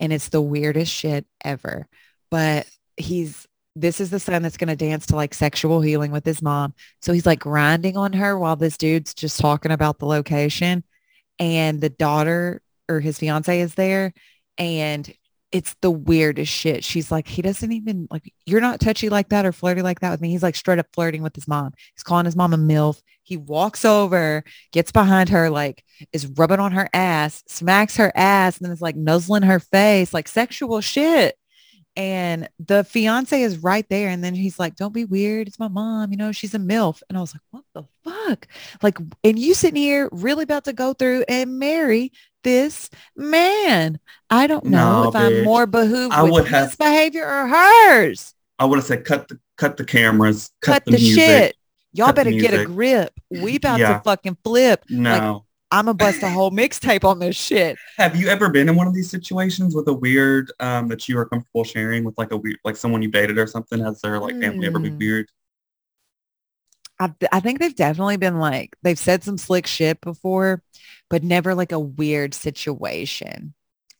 And 0.00 0.12
it's 0.12 0.28
the 0.28 0.40
weirdest 0.40 0.92
shit 0.92 1.26
ever. 1.44 1.88
But 2.30 2.68
he's 2.96 3.47
this 3.80 4.00
is 4.00 4.10
the 4.10 4.20
son 4.20 4.42
that's 4.42 4.56
going 4.56 4.68
to 4.68 4.76
dance 4.76 5.06
to 5.06 5.16
like 5.16 5.34
sexual 5.34 5.80
healing 5.80 6.10
with 6.10 6.24
his 6.24 6.42
mom. 6.42 6.74
So 7.00 7.12
he's 7.12 7.26
like 7.26 7.40
grinding 7.40 7.96
on 7.96 8.12
her 8.14 8.38
while 8.38 8.56
this 8.56 8.76
dude's 8.76 9.14
just 9.14 9.40
talking 9.40 9.72
about 9.72 9.98
the 9.98 10.06
location. 10.06 10.84
And 11.38 11.80
the 11.80 11.90
daughter 11.90 12.62
or 12.88 13.00
his 13.00 13.18
fiance 13.18 13.60
is 13.60 13.74
there. 13.74 14.12
And 14.56 15.12
it's 15.52 15.74
the 15.80 15.90
weirdest 15.90 16.52
shit. 16.52 16.84
She's 16.84 17.10
like, 17.10 17.26
he 17.26 17.40
doesn't 17.40 17.72
even 17.72 18.08
like, 18.10 18.32
you're 18.44 18.60
not 18.60 18.80
touchy 18.80 19.08
like 19.08 19.30
that 19.30 19.46
or 19.46 19.52
flirty 19.52 19.82
like 19.82 20.00
that 20.00 20.10
with 20.10 20.20
me. 20.20 20.30
He's 20.30 20.42
like 20.42 20.56
straight 20.56 20.78
up 20.78 20.86
flirting 20.92 21.22
with 21.22 21.34
his 21.34 21.48
mom. 21.48 21.72
He's 21.94 22.02
calling 22.02 22.26
his 22.26 22.36
mom 22.36 22.52
a 22.52 22.58
MILF. 22.58 23.00
He 23.22 23.36
walks 23.36 23.84
over, 23.84 24.42
gets 24.72 24.90
behind 24.90 25.28
her, 25.28 25.48
like 25.48 25.84
is 26.12 26.26
rubbing 26.26 26.60
on 26.60 26.72
her 26.72 26.88
ass, 26.92 27.44
smacks 27.46 27.96
her 27.96 28.10
ass, 28.14 28.58
and 28.58 28.66
then 28.66 28.72
is 28.72 28.82
like 28.82 28.96
nuzzling 28.96 29.42
her 29.42 29.60
face, 29.60 30.12
like 30.12 30.28
sexual 30.28 30.80
shit. 30.80 31.37
And 31.98 32.48
the 32.64 32.84
fiance 32.84 33.42
is 33.42 33.58
right 33.58 33.84
there. 33.90 34.08
And 34.08 34.22
then 34.22 34.32
he's 34.32 34.56
like, 34.58 34.76
don't 34.76 34.94
be 34.94 35.04
weird. 35.04 35.48
It's 35.48 35.58
my 35.58 35.66
mom. 35.66 36.12
You 36.12 36.16
know, 36.16 36.30
she's 36.30 36.54
a 36.54 36.58
MILF. 36.58 37.02
And 37.08 37.18
I 37.18 37.20
was 37.20 37.34
like, 37.34 37.42
what 37.50 37.64
the 37.74 37.82
fuck? 38.04 38.46
Like, 38.82 38.98
and 39.24 39.36
you 39.36 39.52
sitting 39.52 39.82
here 39.82 40.08
really 40.12 40.44
about 40.44 40.64
to 40.66 40.72
go 40.72 40.92
through 40.94 41.24
and 41.28 41.58
marry 41.58 42.12
this 42.44 42.88
man. 43.16 43.98
I 44.30 44.46
don't 44.46 44.66
know 44.66 45.02
No, 45.02 45.08
if 45.08 45.16
I'm 45.16 45.42
more 45.42 45.66
behooved 45.66 46.14
I 46.14 46.22
with 46.22 46.44
his 46.44 46.50
have- 46.54 46.78
behavior 46.78 47.26
or 47.26 47.48
hers. 47.48 48.32
I 48.60 48.64
would 48.64 48.76
have 48.78 48.86
said 48.86 49.04
cut 49.04 49.26
the 49.28 49.38
cut 49.56 49.76
the 49.76 49.84
cameras, 49.84 50.52
cut, 50.62 50.72
Cut 50.74 50.84
the, 50.84 50.90
the, 50.92 50.98
music. 50.98 51.24
shit. 51.24 51.56
Y'all 51.92 52.12
better 52.12 52.30
get 52.30 52.54
a 52.54 52.64
grip. 52.64 53.12
We 53.28 53.56
about 53.56 53.80
Yeah. 53.80 53.94
to 53.98 54.00
fucking 54.04 54.38
flip. 54.44 54.84
No. 54.88 55.46
I'm 55.70 55.84
gonna 55.84 55.94
bust 55.94 56.22
a 56.22 56.28
whole 56.28 56.50
mixtape 56.50 57.04
on 57.04 57.18
this 57.18 57.36
shit. 57.36 57.76
Have 57.98 58.16
you 58.16 58.28
ever 58.28 58.48
been 58.48 58.68
in 58.68 58.76
one 58.76 58.86
of 58.86 58.94
these 58.94 59.10
situations 59.10 59.74
with 59.74 59.88
a 59.88 59.92
weird 59.92 60.52
um, 60.60 60.88
that 60.88 61.08
you 61.08 61.18
are 61.18 61.26
comfortable 61.26 61.64
sharing 61.64 62.04
with 62.04 62.16
like 62.16 62.32
a 62.32 62.36
weird 62.36 62.58
like 62.64 62.76
someone 62.76 63.02
you 63.02 63.10
dated 63.10 63.38
or 63.38 63.46
something? 63.46 63.80
Has 63.80 64.00
their 64.00 64.18
like 64.18 64.40
family 64.40 64.66
ever 64.66 64.78
been 64.78 64.92
Hmm. 64.92 64.98
weird? 64.98 65.28
I, 67.00 67.12
I 67.30 67.40
think 67.40 67.58
they've 67.60 67.74
definitely 67.74 68.16
been 68.16 68.38
like 68.38 68.76
they've 68.82 68.98
said 68.98 69.22
some 69.22 69.38
slick 69.38 69.66
shit 69.66 70.00
before, 70.00 70.62
but 71.08 71.22
never 71.22 71.54
like 71.54 71.72
a 71.72 71.78
weird 71.78 72.34
situation. 72.34 73.54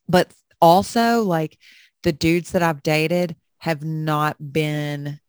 But 0.09 0.33
also 0.61 1.23
like 1.23 1.59
the 2.03 2.13
dudes 2.13 2.53
that 2.53 2.63
I've 2.63 2.83
dated 2.83 3.37
have 3.59 3.83
not 3.85 4.37
been 4.53 5.21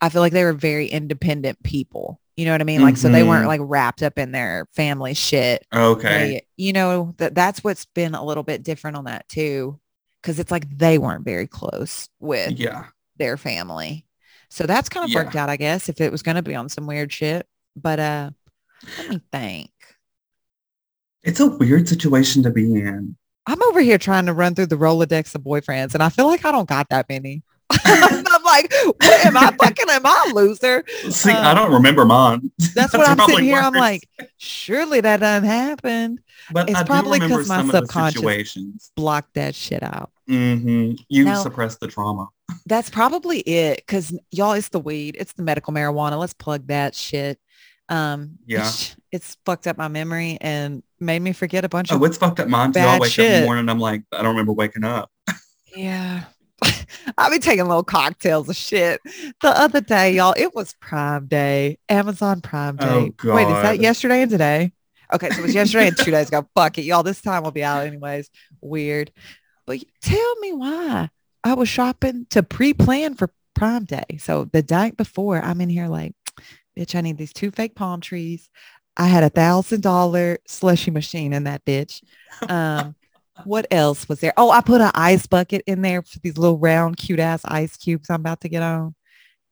I 0.00 0.10
feel 0.10 0.22
like 0.22 0.32
they 0.32 0.44
were 0.44 0.52
very 0.54 0.86
independent 0.88 1.62
people. 1.62 2.20
You 2.38 2.44
know 2.44 2.52
what 2.52 2.60
I 2.60 2.64
mean? 2.64 2.82
Like 2.82 2.96
so 2.96 3.08
they 3.08 3.24
weren't 3.24 3.46
Mhm. 3.46 3.48
like 3.48 3.60
wrapped 3.64 4.00
up 4.00 4.16
in 4.16 4.30
their 4.30 4.68
family 4.72 5.12
shit. 5.12 5.66
Okay. 5.74 6.08
They- 6.08 6.46
you 6.56 6.72
know, 6.72 7.12
that 7.18 7.34
that's 7.34 7.64
what's 7.64 7.84
been 7.86 8.14
a 8.14 8.24
little 8.24 8.44
bit 8.44 8.62
different 8.62 8.96
on 8.96 9.06
that 9.06 9.28
too. 9.28 9.80
Cause 10.22 10.38
it's 10.38 10.52
like 10.52 10.78
they 10.78 10.98
weren't 10.98 11.24
very 11.24 11.48
close 11.48 12.08
with 12.20 12.52
Yeah. 12.58 12.86
their 13.16 13.36
family. 13.36 14.06
So 14.50 14.66
that's 14.66 14.88
kind 14.88 15.02
of 15.02 15.10
Yeah. 15.10 15.24
worked 15.24 15.34
out, 15.34 15.48
I 15.50 15.56
guess, 15.56 15.88
if 15.88 16.00
it 16.00 16.12
was 16.12 16.22
going 16.22 16.36
to 16.36 16.42
be 16.42 16.54
on 16.54 16.68
some 16.68 16.86
weird 16.86 17.12
shit. 17.12 17.44
But 17.74 17.98
uh, 17.98 18.30
let 18.98 19.08
me 19.10 19.20
think. 19.32 19.70
It's 21.24 21.40
a 21.40 21.48
weird 21.48 21.88
situation 21.88 22.44
to 22.44 22.50
be 22.50 22.72
in. 22.72 23.16
I'm 23.46 23.62
over 23.64 23.80
here 23.80 23.98
trying 23.98 24.26
to 24.26 24.32
run 24.32 24.54
through 24.54 24.66
the 24.66 24.76
Rolodex 24.78 25.34
of 25.34 25.42
boyfriends, 25.42 25.94
and 25.94 26.02
I 26.04 26.08
feel 26.08 26.26
like 26.28 26.44
I 26.44 26.52
don't 26.52 26.68
got 26.68 26.88
that 26.90 27.08
many. 27.08 27.42
Like, 28.62 28.72
what 28.98 29.26
am 29.26 29.36
I 29.36 29.50
fucking? 29.60 29.86
Am 29.88 30.04
I 30.06 30.26
a 30.30 30.34
loser? 30.34 30.84
See, 31.10 31.30
Um, 31.30 31.36
I 31.44 31.54
don't 31.54 31.72
remember 31.72 32.04
mine. 32.04 32.50
That's 32.74 32.92
what 32.92 33.08
I'm 33.08 33.18
sitting 33.28 33.44
here. 33.44 33.58
I'm 33.58 33.72
like, 33.74 34.08
surely 34.38 35.00
that 35.00 35.20
doesn't 35.20 35.48
happen. 35.48 36.20
but 36.52 36.68
it's 36.70 36.78
I 36.78 36.82
probably 36.84 37.18
remember 37.20 37.36
'cause 37.38 37.48
my 37.48 37.56
some 37.58 37.66
of 37.66 37.72
the 37.72 37.78
subconscious- 37.80 38.14
situations. 38.20 38.92
Block 38.96 39.28
that 39.34 39.54
shit 39.54 39.82
out. 39.82 40.10
hmm 40.26 40.92
You 41.08 41.24
Now- 41.24 41.42
suppress 41.42 41.76
the 41.76 41.86
trauma. 41.88 42.28
That's 42.66 42.88
probably 42.90 43.40
it. 43.40 43.76
Because 43.78 44.12
y'all, 44.30 44.52
it's 44.52 44.70
the 44.70 44.80
weed. 44.80 45.16
It's 45.20 45.34
the 45.34 45.42
medical 45.42 45.72
marijuana. 45.72 46.18
Let's 46.18 46.32
plug 46.34 46.66
that 46.68 46.94
shit. 46.94 47.38
Um, 47.90 48.38
Yeah. 48.46 48.60
it's, 48.66 48.96
it's 49.12 49.36
fucked 49.46 49.66
up 49.66 49.76
my 49.78 49.88
memory 49.88 50.36
and 50.40 50.82
made 51.00 51.20
me 51.20 51.32
forget 51.32 51.64
a 51.64 51.68
bunch 51.68 51.90
Oh, 51.92 51.96
of 51.96 52.02
it's 52.04 52.16
fucked 52.18 52.40
up 52.40 52.48
mine 52.48 52.72
bad 52.72 53.00
wake 53.00 53.12
up 53.12 53.18
in 53.24 53.40
the 53.40 53.46
morning. 53.46 53.68
I'm 53.68 53.78
like, 53.78 54.02
I 54.12 54.18
don't 54.18 54.30
remember 54.30 54.52
waking 54.52 54.84
up. 54.84 55.10
Yeah. 55.76 56.24
I'll 57.18 57.30
be 57.30 57.38
taking 57.38 57.66
little 57.66 57.84
cocktails 57.84 58.48
of 58.48 58.56
shit. 58.56 59.00
The 59.42 59.48
other 59.48 59.80
day, 59.80 60.14
y'all, 60.14 60.34
it 60.36 60.54
was 60.54 60.74
Prime 60.80 61.26
Day, 61.26 61.78
Amazon 61.88 62.40
Prime 62.40 62.76
Day. 62.76 63.12
Oh, 63.24 63.34
Wait, 63.34 63.42
is 63.42 63.62
that 63.62 63.80
yesterday 63.80 64.22
and 64.22 64.30
today? 64.30 64.72
Okay, 65.12 65.30
so 65.30 65.38
it 65.38 65.42
was 65.42 65.54
yesterday 65.54 65.88
and 65.88 65.96
two 65.96 66.10
days 66.10 66.28
ago. 66.28 66.46
Fuck 66.54 66.78
it, 66.78 66.82
y'all. 66.82 67.02
This 67.02 67.20
time 67.20 67.42
will 67.42 67.50
be 67.50 67.64
out 67.64 67.86
anyways. 67.86 68.30
Weird. 68.60 69.10
But 69.66 69.82
tell 70.02 70.36
me 70.36 70.52
why 70.52 71.10
I 71.44 71.54
was 71.54 71.68
shopping 71.68 72.26
to 72.30 72.42
pre-plan 72.42 73.14
for 73.14 73.30
Prime 73.54 73.84
Day. 73.84 74.18
So 74.18 74.44
the 74.44 74.64
night 74.68 74.96
before, 74.96 75.40
I'm 75.40 75.60
in 75.60 75.68
here 75.68 75.88
like, 75.88 76.14
bitch, 76.78 76.94
I 76.94 77.00
need 77.00 77.18
these 77.18 77.32
two 77.32 77.50
fake 77.50 77.74
palm 77.74 78.00
trees. 78.00 78.48
I 78.96 79.06
had 79.06 79.22
a 79.22 79.30
thousand 79.30 79.82
dollar 79.82 80.38
slushy 80.46 80.90
machine 80.90 81.32
in 81.32 81.44
that 81.44 81.64
bitch. 81.64 82.02
Um, 82.48 82.94
what 83.44 83.66
else 83.70 84.08
was 84.08 84.20
there? 84.20 84.32
Oh, 84.36 84.50
I 84.50 84.60
put 84.60 84.80
an 84.80 84.90
ice 84.94 85.26
bucket 85.26 85.62
in 85.66 85.82
there 85.82 86.02
for 86.02 86.18
these 86.20 86.38
little 86.38 86.58
round, 86.58 86.96
cute 86.96 87.20
ass 87.20 87.42
ice 87.44 87.76
cubes 87.76 88.10
I'm 88.10 88.20
about 88.20 88.40
to 88.42 88.48
get 88.48 88.62
on. 88.62 88.94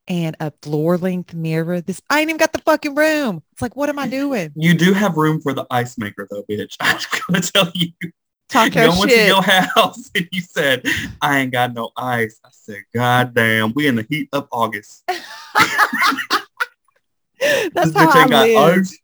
And 0.09 0.37
a 0.39 0.53
floor 0.63 0.99
length 0.99 1.35
mirror. 1.35 1.81
This 1.81 2.01
I 2.09 2.21
ain't 2.21 2.31
even 2.31 2.39
got 2.39 2.53
the 2.53 2.61
fucking 2.61 2.95
room. 2.95 3.43
It's 3.53 3.63
like, 3.63 3.75
what 3.75 3.89
am 3.89 3.99
I 3.99 4.07
doing? 4.07 4.53
You 4.55 4.75
do 4.75 4.93
have 4.93 5.17
room 5.17 5.41
for 5.41 5.53
the 5.53 5.67
ice 5.69 5.99
maker 5.99 6.29
though, 6.31 6.45
bitch. 6.49 6.77
I'm 6.81 7.01
gonna 7.29 7.43
tell 7.43 7.71
you. 7.75 7.89
Talk 8.49 8.73
You 8.77 8.83
your 8.83 8.93
to 8.93 9.09
shit. 9.09 9.27
your 9.27 9.43
house 9.43 10.09
and 10.15 10.29
you 10.31 10.41
said, 10.41 10.87
I 11.21 11.41
ain't 11.41 11.53
got 11.53 11.75
no 11.75 11.91
ice. 11.97 12.39
I 12.45 12.51
said, 12.53 12.83
God 12.95 13.35
damn, 13.35 13.73
we 13.73 13.89
in 13.89 13.97
the 13.97 14.07
heat 14.09 14.29
of 14.33 14.47
August. 14.53 15.03
That's 15.09 15.21
this 17.75 17.95
how 17.95 18.07
bitch 18.07 18.17
I 18.17 18.23
ain't 18.23 18.31
got 18.31 18.55
live. 18.55 18.79
ice. 18.79 18.99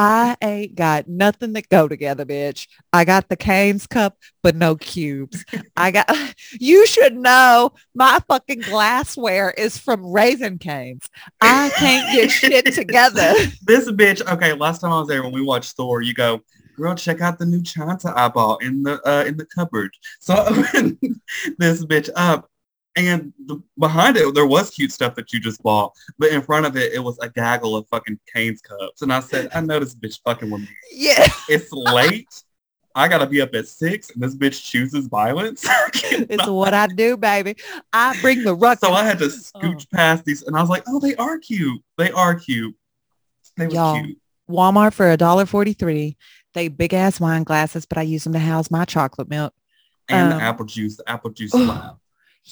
I 0.00 0.36
ain't 0.40 0.76
got 0.76 1.08
nothing 1.08 1.54
that 1.54 1.68
go 1.68 1.88
together, 1.88 2.24
bitch. 2.24 2.68
I 2.92 3.04
got 3.04 3.28
the 3.28 3.36
Cane's 3.36 3.88
cup, 3.88 4.16
but 4.44 4.54
no 4.54 4.76
cubes. 4.76 5.44
I 5.76 5.90
got, 5.90 6.08
you 6.52 6.86
should 6.86 7.16
know 7.16 7.72
my 7.96 8.20
fucking 8.28 8.60
glassware 8.60 9.50
is 9.50 9.76
from 9.76 10.06
Raising 10.06 10.58
Cane's. 10.58 11.10
I 11.40 11.70
can't 11.76 12.12
get 12.12 12.30
shit 12.30 12.66
together. 12.74 13.34
This 13.66 13.90
bitch, 13.90 14.24
okay, 14.32 14.52
last 14.52 14.82
time 14.82 14.92
I 14.92 15.00
was 15.00 15.08
there 15.08 15.24
when 15.24 15.32
we 15.32 15.42
watched 15.42 15.72
Thor, 15.72 16.00
you 16.00 16.14
go, 16.14 16.42
girl, 16.76 16.94
check 16.94 17.20
out 17.20 17.40
the 17.40 17.46
new 17.46 17.60
Chanta 17.60 18.16
I 18.16 18.28
bought 18.28 18.62
in 18.62 18.84
the 18.84 19.00
uh, 19.06 19.24
in 19.24 19.36
the 19.36 19.46
cupboard. 19.46 19.90
So 20.20 20.34
I 20.34 20.46
opened 20.46 20.98
this 21.58 21.84
bitch 21.84 22.08
up 22.14 22.47
and 23.06 23.32
the, 23.46 23.62
behind 23.78 24.16
it 24.16 24.34
there 24.34 24.46
was 24.46 24.70
cute 24.70 24.92
stuff 24.92 25.14
that 25.14 25.32
you 25.32 25.40
just 25.40 25.62
bought, 25.62 25.92
but 26.18 26.30
in 26.30 26.42
front 26.42 26.66
of 26.66 26.76
it 26.76 26.92
it 26.92 26.98
was 26.98 27.18
a 27.20 27.28
gaggle 27.28 27.76
of 27.76 27.86
fucking 27.88 28.18
Cane's 28.32 28.60
cups. 28.60 29.02
And 29.02 29.12
I 29.12 29.20
said, 29.20 29.48
I 29.54 29.60
know 29.60 29.78
this 29.78 29.94
bitch 29.94 30.20
fucking 30.24 30.50
with 30.50 30.62
me. 30.62 30.68
Yeah. 30.92 31.26
It's 31.48 31.72
late. 31.72 32.28
I 32.94 33.06
gotta 33.08 33.26
be 33.26 33.40
up 33.40 33.54
at 33.54 33.68
six 33.68 34.10
and 34.10 34.22
this 34.22 34.34
bitch 34.34 34.64
chooses 34.64 35.06
violence. 35.06 35.66
It's 36.10 36.46
what 36.46 36.74
I 36.74 36.86
do, 36.88 37.16
baby. 37.16 37.56
I 37.92 38.18
bring 38.20 38.42
the 38.42 38.54
ruckus. 38.54 38.80
so 38.80 38.92
I 38.92 39.04
had 39.04 39.18
to 39.18 39.26
scooch 39.26 39.88
past 39.90 40.24
these 40.24 40.42
and 40.42 40.56
I 40.56 40.60
was 40.60 40.70
like, 40.70 40.82
oh, 40.88 40.98
they 40.98 41.14
are 41.16 41.38
cute. 41.38 41.80
They 41.96 42.10
are 42.10 42.34
cute. 42.34 42.74
They 43.56 43.66
were 43.66 43.74
Y'all, 43.74 44.02
cute. 44.02 44.18
Walmart 44.50 44.94
for 44.94 45.10
a 45.10 45.16
dollar 45.16 45.46
forty-three. 45.46 46.16
They 46.54 46.68
big 46.68 46.94
ass 46.94 47.20
wine 47.20 47.44
glasses, 47.44 47.86
but 47.86 47.98
I 47.98 48.02
use 48.02 48.24
them 48.24 48.32
to 48.32 48.38
house 48.38 48.70
my 48.70 48.84
chocolate 48.84 49.28
milk. 49.28 49.52
And 50.08 50.32
um, 50.32 50.38
the 50.38 50.44
apple 50.44 50.64
juice, 50.64 50.96
the 50.96 51.08
apple 51.08 51.30
juice 51.30 51.54
Ugh. 51.54 51.96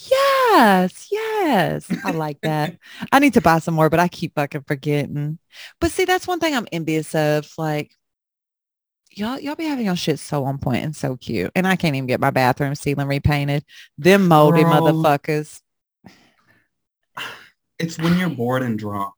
Yes, 0.05 1.07
yes. 1.11 1.87
I 2.03 2.11
like 2.11 2.39
that. 2.41 2.77
I 3.11 3.19
need 3.19 3.33
to 3.33 3.41
buy 3.41 3.59
some 3.59 3.73
more, 3.73 3.89
but 3.89 3.99
I 3.99 4.07
keep 4.07 4.35
fucking 4.35 4.65
forgetting. 4.67 5.39
But 5.81 5.91
see, 5.91 6.05
that's 6.05 6.27
one 6.27 6.39
thing 6.39 6.55
I'm 6.55 6.67
envious 6.71 7.15
of. 7.15 7.51
Like, 7.57 7.91
y'all, 9.11 9.39
y'all 9.39 9.55
be 9.55 9.65
having 9.65 9.85
your 9.85 9.95
shit 9.95 10.19
so 10.19 10.45
on 10.45 10.59
point 10.59 10.83
and 10.83 10.95
so 10.95 11.17
cute. 11.17 11.51
And 11.55 11.67
I 11.67 11.75
can't 11.75 11.95
even 11.95 12.07
get 12.07 12.19
my 12.19 12.29
bathroom 12.29 12.75
ceiling 12.75 13.07
repainted. 13.07 13.65
Them 13.97 14.27
moldy 14.27 14.63
Girl. 14.63 14.73
motherfuckers. 14.73 15.61
It's 17.79 17.99
when 17.99 18.17
you're 18.17 18.31
bored 18.31 18.63
and 18.63 18.79
drunk. 18.79 19.13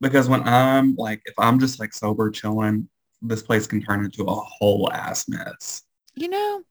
Because 0.00 0.28
when 0.28 0.46
I'm 0.46 0.94
like, 0.94 1.20
if 1.24 1.34
I'm 1.36 1.58
just 1.58 1.80
like 1.80 1.92
sober 1.92 2.30
chilling, 2.30 2.88
this 3.20 3.42
place 3.42 3.66
can 3.66 3.82
turn 3.82 4.04
into 4.04 4.22
a 4.22 4.32
whole 4.32 4.88
ass 4.92 5.28
mess. 5.28 5.82
You 6.14 6.28
know, 6.28 6.62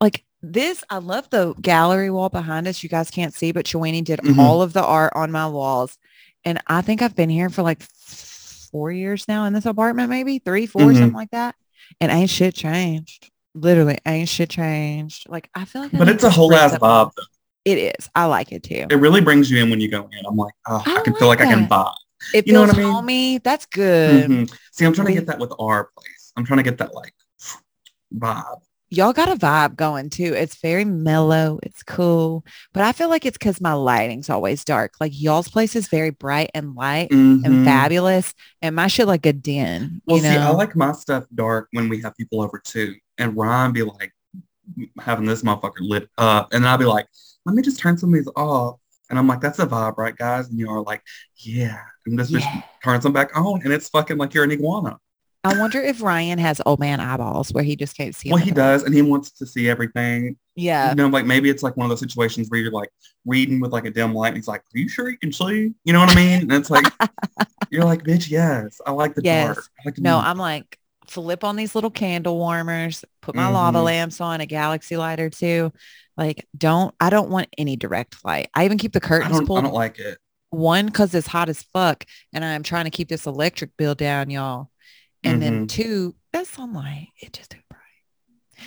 like 0.00 0.24
this, 0.42 0.82
I 0.90 0.98
love 0.98 1.28
the 1.30 1.54
gallery 1.60 2.10
wall 2.10 2.28
behind 2.28 2.66
us. 2.68 2.82
You 2.82 2.88
guys 2.88 3.10
can't 3.10 3.34
see, 3.34 3.52
but 3.52 3.66
Chewini 3.66 4.02
did 4.04 4.20
Mhm. 4.20 4.38
all 4.38 4.62
of 4.62 4.72
the 4.72 4.84
art 4.84 5.12
on 5.14 5.30
my 5.30 5.46
walls. 5.46 5.98
And 6.44 6.60
I 6.66 6.80
think 6.80 7.02
I've 7.02 7.14
been 7.14 7.28
here 7.28 7.50
for 7.50 7.62
like 7.62 7.82
four 7.82 8.90
years 8.90 9.26
now 9.28 9.44
in 9.44 9.52
this 9.52 9.66
apartment, 9.66 10.08
maybe 10.10 10.38
three, 10.38 10.66
4 10.66 10.82
Mhm. 10.82 10.96
something 10.98 11.12
like 11.12 11.30
that. 11.32 11.54
And 12.00 12.10
ain't 12.10 12.30
shit 12.30 12.54
changed. 12.54 13.30
Literally 13.54 13.98
ain't 14.06 14.28
shit 14.28 14.48
changed. 14.50 15.28
Like 15.28 15.50
I 15.54 15.64
feel 15.64 15.82
like 15.82 15.92
I 15.94 15.98
But 15.98 16.08
it's 16.08 16.24
a 16.24 16.30
whole 16.30 16.54
ass 16.54 16.72
vibe. 16.78 17.10
It 17.64 17.76
is. 17.98 18.08
I 18.14 18.24
like 18.24 18.52
it 18.52 18.62
too. 18.62 18.86
It 18.88 18.94
really 18.96 19.20
brings 19.20 19.50
you 19.50 19.62
in 19.62 19.68
when 19.68 19.80
you 19.80 19.88
go 19.88 20.08
in. 20.12 20.24
I'm 20.26 20.36
like, 20.36 20.54
oh, 20.66 20.82
I, 20.86 20.98
I 20.98 21.00
can 21.02 21.14
feel 21.14 21.28
like 21.28 21.40
like 21.40 21.48
I 21.48 21.50
can 21.50 21.62
that. 21.62 21.70
vibe. 21.70 21.94
It 22.32 22.46
you 22.46 22.52
know 22.54 22.60
feels 22.60 22.68
what 22.76 22.78
I 22.78 22.84
mean? 22.84 22.94
homey. 22.94 23.38
That's 23.38 23.66
good. 23.66 24.30
Mhm. 24.30 24.58
See, 24.72 24.84
I'm 24.86 24.92
trying 24.94 25.08
to 25.08 25.12
get 25.14 25.26
that 25.26 25.38
with 25.38 25.52
our 25.58 25.90
place. 25.96 26.32
I'm 26.36 26.44
trying 26.46 26.58
to 26.58 26.62
get 26.62 26.78
that 26.78 26.94
like 26.94 27.12
vibe. 28.14 28.60
Y'all 28.90 29.12
got 29.12 29.30
a 29.30 29.36
vibe 29.36 29.76
going 29.76 30.10
too. 30.10 30.34
It's 30.34 30.56
very 30.60 30.84
mellow. 30.84 31.58
It's 31.62 31.82
cool. 31.82 32.44
But 32.72 32.82
I 32.82 32.92
feel 32.92 33.08
like 33.08 33.24
it's 33.24 33.38
because 33.38 33.60
my 33.60 33.72
lighting's 33.72 34.28
always 34.28 34.64
dark. 34.64 34.94
Like 35.00 35.12
y'all's 35.14 35.48
place 35.48 35.76
is 35.76 35.88
very 35.88 36.10
bright 36.10 36.50
and 36.54 36.74
light 36.74 37.10
and 37.10 37.44
Mhm. 37.44 37.64
fabulous. 37.64 38.34
And 38.60 38.74
my 38.74 38.88
shit 38.88 39.06
like 39.06 39.24
a 39.26 39.32
den. 39.32 40.02
Well, 40.06 40.16
you 40.18 40.22
know? 40.24 40.30
see, 40.30 40.36
I 40.36 40.50
like 40.50 40.74
my 40.76 40.92
stuff 40.92 41.24
dark 41.34 41.68
when 41.72 41.88
we 41.88 42.00
have 42.02 42.16
people 42.16 42.42
over 42.42 42.58
too. 42.58 42.96
And 43.18 43.36
Ryan 43.36 43.72
be 43.72 43.82
like 43.82 44.12
having 45.00 45.24
this 45.26 45.42
motherfucker 45.42 45.80
lit 45.80 46.08
up. 46.18 46.52
And 46.52 46.66
I'll 46.66 46.78
be 46.78 46.84
like, 46.84 47.06
let 47.46 47.54
me 47.54 47.62
just 47.62 47.78
turn 47.78 47.96
some 47.96 48.10
of 48.10 48.14
these 48.14 48.28
off. 48.36 48.78
And 49.08 49.18
I'm 49.18 49.26
like, 49.26 49.40
that's 49.40 49.58
a 49.58 49.66
vibe, 49.66 49.96
right, 49.98 50.16
guys? 50.16 50.48
And 50.48 50.58
you're 50.58 50.82
like, 50.82 51.02
yeah. 51.36 51.80
And 52.06 52.18
this 52.18 52.30
Yeah. 52.30 52.62
turns 52.84 53.02
them 53.02 53.12
back 53.12 53.36
on. 53.36 53.62
And 53.64 53.72
it's 53.72 53.88
fucking 53.88 54.18
like 54.18 54.34
you're 54.34 54.44
an 54.44 54.52
iguana. 54.52 54.98
I 55.42 55.58
wonder 55.58 55.80
if 55.80 56.02
Ryan 56.02 56.38
has 56.38 56.60
old 56.66 56.80
man 56.80 57.00
eyeballs 57.00 57.50
where 57.52 57.64
he 57.64 57.74
just 57.74 57.96
can't 57.96 58.14
see. 58.14 58.28
Well, 58.30 58.38
he 58.38 58.50
does. 58.50 58.82
And 58.82 58.94
he 58.94 59.00
wants 59.00 59.30
to 59.32 59.46
see 59.46 59.70
everything. 59.70 60.36
Yeah. 60.54 60.90
You 60.90 60.96
know, 60.96 61.08
like 61.08 61.24
maybe 61.24 61.48
it's 61.48 61.62
like 61.62 61.76
one 61.78 61.86
of 61.86 61.88
those 61.88 62.00
situations 62.00 62.48
where 62.50 62.60
you're 62.60 62.72
like 62.72 62.90
reading 63.24 63.58
with 63.60 63.72
like 63.72 63.86
a 63.86 63.90
dim 63.90 64.12
light. 64.14 64.28
And 64.28 64.36
he's 64.36 64.48
like, 64.48 64.60
are 64.60 64.78
you 64.78 64.88
sure 64.88 65.08
you 65.08 65.16
can 65.16 65.32
see? 65.32 65.72
You 65.84 65.92
know 65.94 66.00
what 66.00 66.10
I 66.10 66.14
mean? 66.14 66.42
And 66.42 66.52
it's 66.52 66.68
like, 66.68 66.84
you're 67.70 67.84
like, 67.84 68.02
bitch, 68.02 68.28
yes. 68.30 68.80
I 68.86 68.90
like 68.90 69.14
the 69.14 69.22
Yes. 69.22 69.56
dark. 69.56 69.64
I 69.78 69.82
like 69.86 69.94
to 69.94 70.02
No, 70.02 70.18
I'm 70.18 70.36
like 70.38 70.78
flip 71.06 71.42
on 71.42 71.56
these 71.56 71.74
little 71.74 71.90
candle 71.90 72.36
warmers, 72.36 73.04
put 73.22 73.34
my 73.34 73.48
lava 73.48 73.78
Mhm. 73.78 73.84
lamps 73.84 74.20
on, 74.20 74.40
a 74.40 74.46
galaxy 74.46 74.96
light 74.96 75.20
or 75.20 75.30
two. 75.30 75.72
Like, 76.16 76.46
don't 76.56 76.94
I 77.00 77.08
don't 77.08 77.30
want 77.30 77.48
any 77.56 77.76
direct 77.76 78.24
light. 78.24 78.48
I 78.54 78.66
even 78.66 78.76
keep 78.78 78.92
the 78.92 79.00
I 79.02 79.08
curtains 79.08 79.40
don't, 79.40 79.50
I 79.58 79.62
don't 79.62 79.72
like 79.74 79.98
it. 79.98 80.18
One, 80.50 80.86
because 80.86 81.14
it's 81.14 81.26
hot 81.28 81.48
as 81.48 81.62
fuck, 81.62 82.04
and 82.32 82.44
I'm 82.44 82.62
trying 82.62 82.84
to 82.84 82.90
keep 82.90 83.08
this 83.08 83.26
electric 83.26 83.76
bill 83.76 83.94
down, 83.94 84.30
y'all. 84.30 84.69
And 85.24 85.42
then 85.42 85.52
Mm-hmm. 85.54 85.66
two, 85.66 86.14
that 86.32 86.46
sunlight, 86.46 87.08
it 87.20 87.32
just 87.32 87.50
too 87.50 87.58
bright. 87.68 87.80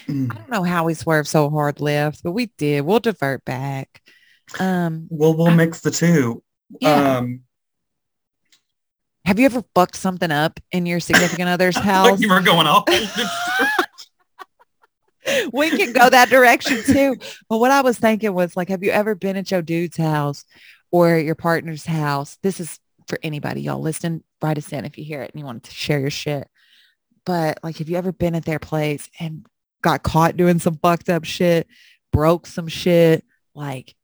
Mm. 0.07 0.31
I 0.31 0.35
don't 0.37 0.49
know 0.49 0.63
how 0.63 0.85
we 0.85 0.93
swerved 0.93 1.27
so 1.27 1.49
hard 1.49 1.79
left, 1.81 2.21
but 2.23 2.31
we 2.33 2.47
did. 2.57 2.81
We'll 2.81 2.99
divert 2.99 3.43
back. 3.45 4.01
Um, 4.59 5.07
Well, 5.09 5.35
we'll 5.35 5.51
mix 5.51 5.81
the 5.81 5.91
two. 5.91 6.43
yeah. 6.79 7.17
Um, 7.19 7.41
Have 9.25 9.39
you 9.39 9.45
ever 9.45 9.63
fucked 9.73 9.95
something 9.95 10.31
up 10.31 10.59
in 10.71 10.85
your 10.85 10.99
significant 10.99 11.49
other's 11.49 11.75
like 11.75 11.85
house? 11.85 12.19
you 12.19 12.29
were 12.29 12.41
going 12.41 12.67
off. 12.67 12.83
we 15.53 15.69
can 15.69 15.93
go 15.93 16.09
that 16.09 16.29
direction 16.29 16.83
too. 16.83 17.15
But 17.49 17.59
what 17.59 17.71
I 17.71 17.81
was 17.81 17.97
thinking 17.97 18.33
was 18.33 18.55
like, 18.57 18.69
have 18.69 18.83
you 18.83 18.91
ever 18.91 19.15
been 19.15 19.37
at 19.37 19.49
your 19.51 19.61
dude's 19.61 19.97
house 19.97 20.43
or 20.91 21.17
your 21.17 21.35
partner's 21.35 21.85
house? 21.85 22.37
This 22.43 22.59
is 22.59 22.79
for 23.07 23.19
anybody, 23.23 23.61
y'all 23.61 23.79
listen, 23.81 24.23
write 24.41 24.57
us 24.57 24.71
in 24.73 24.85
if 24.85 24.97
you 24.97 25.03
hear 25.03 25.21
it 25.21 25.31
and 25.31 25.39
you 25.39 25.45
want 25.45 25.63
to 25.63 25.71
share 25.71 25.99
your 25.99 26.09
shit. 26.09 26.47
But 27.25 27.59
like, 27.63 27.77
have 27.77 27.89
you 27.89 27.97
ever 27.97 28.11
been 28.11 28.35
at 28.35 28.45
their 28.45 28.59
place 28.59 29.09
and 29.19 29.45
got 29.81 30.03
caught 30.03 30.37
doing 30.37 30.59
some 30.59 30.77
fucked 30.77 31.09
up 31.09 31.23
shit, 31.25 31.67
broke 32.11 32.45
some 32.47 32.67
shit, 32.67 33.23
like 33.55 33.95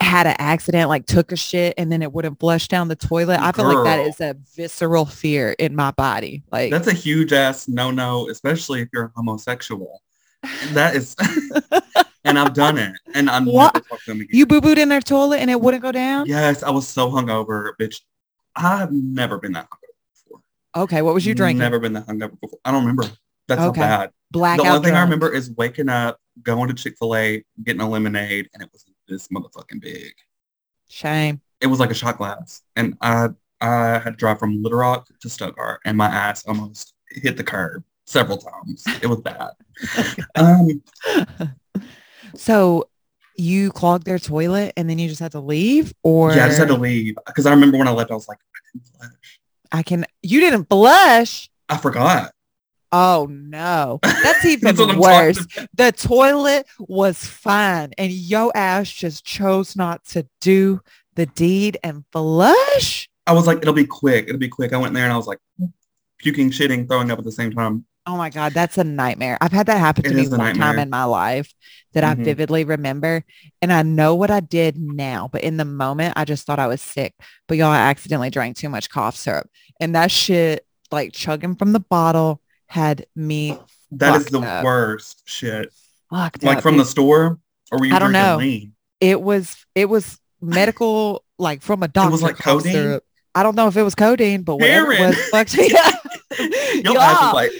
had 0.00 0.26
an 0.26 0.36
accident, 0.38 0.88
like 0.88 1.04
took 1.06 1.32
a 1.32 1.36
shit 1.36 1.74
and 1.76 1.90
then 1.92 2.02
it 2.02 2.12
wouldn't 2.12 2.38
flush 2.40 2.68
down 2.68 2.88
the 2.88 2.96
toilet? 2.96 3.40
I 3.40 3.52
feel 3.52 3.66
like 3.66 3.84
that 3.84 4.00
is 4.00 4.20
a 4.20 4.36
visceral 4.56 5.04
fear 5.04 5.54
in 5.58 5.74
my 5.76 5.90
body. 5.90 6.42
Like, 6.50 6.70
That's 6.70 6.86
a 6.86 6.92
huge 6.94 7.32
ass 7.32 7.68
no 7.68 7.90
no, 7.90 8.28
especially 8.30 8.80
if 8.82 8.88
you're 8.92 9.12
homosexual. 9.16 10.00
That 10.70 10.94
is, 10.94 11.16
and 12.24 12.38
I've 12.38 12.54
done 12.54 12.78
it, 12.78 12.92
and 13.14 13.28
I'm 13.28 13.44
What? 13.44 13.74
never 13.74 13.86
to 13.88 14.06
them 14.06 14.20
again. 14.20 14.28
you 14.30 14.46
boo 14.46 14.60
booed 14.60 14.78
in 14.78 14.88
their 14.88 15.00
toilet 15.00 15.38
and 15.38 15.50
it 15.50 15.60
wouldn't 15.60 15.82
go 15.82 15.90
down? 15.92 16.26
Yes, 16.26 16.62
I 16.62 16.70
was 16.70 16.86
so 16.86 17.10
hungover, 17.10 17.72
bitch. 17.80 18.00
I've 18.58 18.92
never 18.92 19.38
been 19.38 19.52
that 19.52 19.68
hungover 19.70 19.94
before. 20.12 20.40
Okay, 20.76 21.02
what 21.02 21.14
was 21.14 21.24
you 21.24 21.34
drinking? 21.34 21.58
Never 21.60 21.78
been 21.78 21.92
that 21.94 22.06
hungover 22.06 22.38
before. 22.40 22.58
I 22.64 22.70
don't 22.72 22.80
remember. 22.82 23.04
That's 23.46 23.60
Okay. 23.62 23.80
how 23.80 23.86
bad. 23.98 24.10
Blackout. 24.30 24.64
the 24.64 24.70
only 24.72 24.84
thing 24.88 24.96
I 24.96 25.00
remember 25.02 25.32
is 25.32 25.50
waking 25.52 25.88
up, 25.88 26.20
going 26.42 26.68
to 26.68 26.74
Chick 26.74 26.96
Fil 26.98 27.16
A, 27.16 27.42
getting 27.64 27.80
a 27.80 27.88
lemonade, 27.88 28.50
and 28.52 28.62
it 28.62 28.68
was 28.72 28.84
this 29.06 29.28
motherfucking 29.28 29.80
big. 29.80 30.12
Shame. 30.90 31.40
It 31.60 31.66
was 31.68 31.80
like 31.80 31.90
a 31.90 31.94
shot 31.94 32.18
glass, 32.18 32.62
and 32.76 32.96
I 33.00 33.28
I 33.60 33.98
had 33.98 34.10
to 34.10 34.16
drive 34.16 34.38
from 34.38 34.62
Little 34.62 34.78
Rock 34.78 35.08
to 35.20 35.28
Stuttgart, 35.30 35.80
and 35.84 35.96
my 35.96 36.06
ass 36.06 36.44
almost 36.46 36.94
hit 37.10 37.36
the 37.36 37.42
curb 37.44 37.82
several 38.06 38.36
times. 38.38 38.84
It 39.02 39.06
was 39.06 39.20
bad. 39.20 39.50
um, 40.36 40.82
so 42.34 42.88
you 43.38 43.70
clogged 43.70 44.04
their 44.04 44.18
toilet 44.18 44.72
and 44.76 44.90
then 44.90 44.98
you 44.98 45.08
just 45.08 45.20
had 45.20 45.32
to 45.32 45.40
leave, 45.40 45.94
or 46.02 46.32
yeah, 46.32 46.44
I 46.44 46.48
just 46.48 46.58
had 46.58 46.68
to 46.68 46.76
leave 46.76 47.16
because 47.26 47.46
I 47.46 47.50
remember 47.50 47.78
when 47.78 47.88
I 47.88 47.92
left, 47.92 48.10
I 48.10 48.14
was 48.14 48.28
like, 48.28 48.38
I 48.38 48.58
didn't 48.72 48.88
flush. 48.88 49.40
I 49.72 49.82
can. 49.82 50.04
You 50.22 50.40
didn't 50.40 50.68
blush. 50.68 51.48
I 51.68 51.76
forgot. 51.76 52.32
Oh 52.90 53.28
no, 53.30 54.00
that's 54.02 54.44
even 54.46 54.74
That's 54.74 54.96
worse. 54.96 55.46
The 55.74 55.92
toilet 55.92 56.66
was 56.78 57.24
fine, 57.24 57.92
and 57.98 58.10
yo 58.10 58.50
ass 58.54 58.90
just 58.90 59.24
chose 59.24 59.76
not 59.76 60.04
to 60.06 60.26
do 60.40 60.80
the 61.14 61.26
deed 61.26 61.78
and 61.82 62.04
flush. 62.12 63.08
I 63.26 63.32
was 63.32 63.46
like, 63.46 63.58
it'll 63.58 63.74
be 63.74 63.86
quick. 63.86 64.26
It'll 64.28 64.38
be 64.38 64.48
quick. 64.48 64.72
I 64.72 64.78
went 64.78 64.94
there 64.94 65.04
and 65.04 65.12
I 65.12 65.16
was 65.16 65.26
like, 65.26 65.38
puking, 66.18 66.50
shitting, 66.50 66.88
throwing 66.88 67.10
up 67.10 67.18
at 67.18 67.24
the 67.24 67.32
same 67.32 67.52
time. 67.52 67.84
Oh 68.08 68.16
my 68.16 68.30
God, 68.30 68.54
that's 68.54 68.78
a 68.78 68.84
nightmare. 68.84 69.36
I've 69.42 69.52
had 69.52 69.66
that 69.66 69.76
happen 69.78 70.02
to 70.04 70.10
It 70.10 70.14
me 70.14 70.28
one 70.28 70.54
time 70.54 70.78
in 70.78 70.88
my 70.88 71.04
life 71.04 71.52
that 71.92 72.04
I 72.04 72.14
Mhm. 72.14 72.24
vividly 72.24 72.64
remember. 72.64 73.22
And 73.60 73.70
I 73.70 73.82
know 73.82 74.14
what 74.14 74.30
I 74.30 74.40
did 74.40 74.78
now, 74.78 75.28
but 75.30 75.42
in 75.42 75.58
the 75.58 75.66
moment, 75.66 76.14
I 76.16 76.24
just 76.24 76.46
thought 76.46 76.58
I 76.58 76.68
was 76.68 76.80
sick. 76.80 77.12
But 77.46 77.58
y'all, 77.58 77.68
I 77.68 77.76
accidentally 77.80 78.30
drank 78.30 78.56
too 78.56 78.70
much 78.70 78.88
cough 78.88 79.14
syrup. 79.14 79.50
And 79.78 79.94
that 79.94 80.10
shit, 80.10 80.64
like 80.90 81.12
chugging 81.12 81.54
from 81.54 81.72
the 81.72 81.80
bottle, 81.80 82.40
had 82.68 83.04
me 83.14 83.58
That 83.90 84.16
is 84.16 84.26
the 84.26 84.40
up. 84.40 84.64
worst 84.64 85.20
shit. 85.26 85.70
fucked 86.08 86.42
Like 86.42 86.58
up, 86.58 86.62
from 86.62 86.78
the 86.78 86.86
store, 86.86 87.38
or 87.70 87.78
were 87.78 87.84
you 87.84 87.94
I 87.94 87.98
don't 87.98 88.12
know. 88.12 88.38
lean? 88.38 88.72
It 89.00 89.20
was, 89.20 89.66
it 89.74 89.90
was 89.90 90.18
medical, 90.40 91.24
like 91.38 91.60
from 91.60 91.82
a 91.82 91.88
doctor. 91.88 92.10
was 92.10 92.22
like 92.22 92.38
codeine? 92.38 92.72
syrup. 92.72 93.04
I 93.34 93.42
don't 93.42 93.54
know 93.54 93.68
if 93.68 93.76
it 93.76 93.82
was 93.82 93.94
codeine, 93.94 94.42
but 94.44 94.56
whatever 94.56 94.92
it 94.92 94.98
was, 95.00 95.16
fucked 95.28 95.56
me 95.58 95.70
up. 95.76 95.94
Your 96.84 96.94
Y'all, 96.94 97.34
like, 97.34 97.50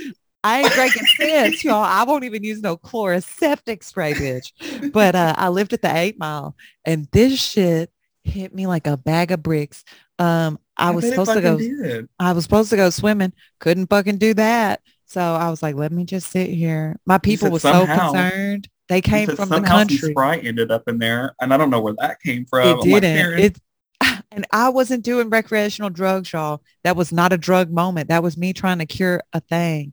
I 0.49 0.61
ain't 0.61 0.73
drinking 0.73 1.07
since, 1.17 1.65
y'all. 1.65 1.85
I 1.85 2.05
won't 2.05 2.25
even 2.25 2.43
use 2.43 2.63
no 2.63 2.77
Chloraseptic 2.77 3.85
spray, 3.85 4.15
bitch. 4.15 4.93
But 4.93 5.15
uh, 5.15 5.35
I 5.37 5.49
lived 5.49 5.75
at 5.75 5.83
the 5.83 5.95
eight 5.95 6.19
mile 6.19 6.57
and 6.85 7.07
this 7.13 7.41
shit 7.41 7.91
hit 8.25 8.55
me 8.55 8.67
like 8.67 8.87
a 8.87 8.97
bag 8.97 9.31
of 9.31 9.43
bricks. 9.43 9.85
Um, 10.19 10.59
I, 10.77 10.91
was 10.91 11.07
supposed 11.09 11.33
to 11.33 11.41
go, 11.41 11.59
did. 11.59 12.09
I 12.19 12.33
was 12.33 12.45
supposed 12.45 12.71
to 12.71 12.77
go 12.77 12.89
swimming. 12.91 13.33
Couldn't 13.59 13.89
fucking 13.89 14.17
do 14.19 14.35
that. 14.35 14.81
So 15.05 15.21
I 15.21 15.51
was 15.51 15.63
like, 15.63 15.75
let 15.75 15.93
me 15.93 16.05
just 16.05 16.31
sit 16.31 16.49
here. 16.51 16.99
My 17.05 17.19
people 17.19 17.51
were 17.51 17.59
so 17.59 17.87
concerned. 17.87 18.69
They 18.89 19.03
came 19.03 19.29
from 19.29 19.51
the 19.51 19.61
country. 19.61 20.13
Sprite 20.13 20.47
ended 20.47 20.71
up 20.71 20.89
in 20.89 20.99
there, 20.99 21.35
and 21.41 21.53
I 21.53 21.59
don't 21.59 21.69
know 21.69 21.81
where 21.81 21.95
that 21.99 22.21
came 22.23 22.47
from. 22.47 22.81
It 22.81 22.85
didn't. 22.85 23.39
It, 23.39 23.59
and 24.31 24.47
I 24.51 24.71
wasn't 24.71 25.05
doing 25.05 25.29
recreational 25.29 25.91
drugs, 25.91 26.33
y'all. 26.33 26.63
That 26.85 26.97
was 26.97 27.13
not 27.13 27.33
a 27.33 27.39
drug 27.39 27.71
moment. 27.71 28.09
That 28.09 28.23
was 28.23 28.39
me 28.39 28.53
trying 28.55 28.79
to 28.79 28.87
cure 28.87 29.23
a 29.33 29.41
thing. 29.41 29.93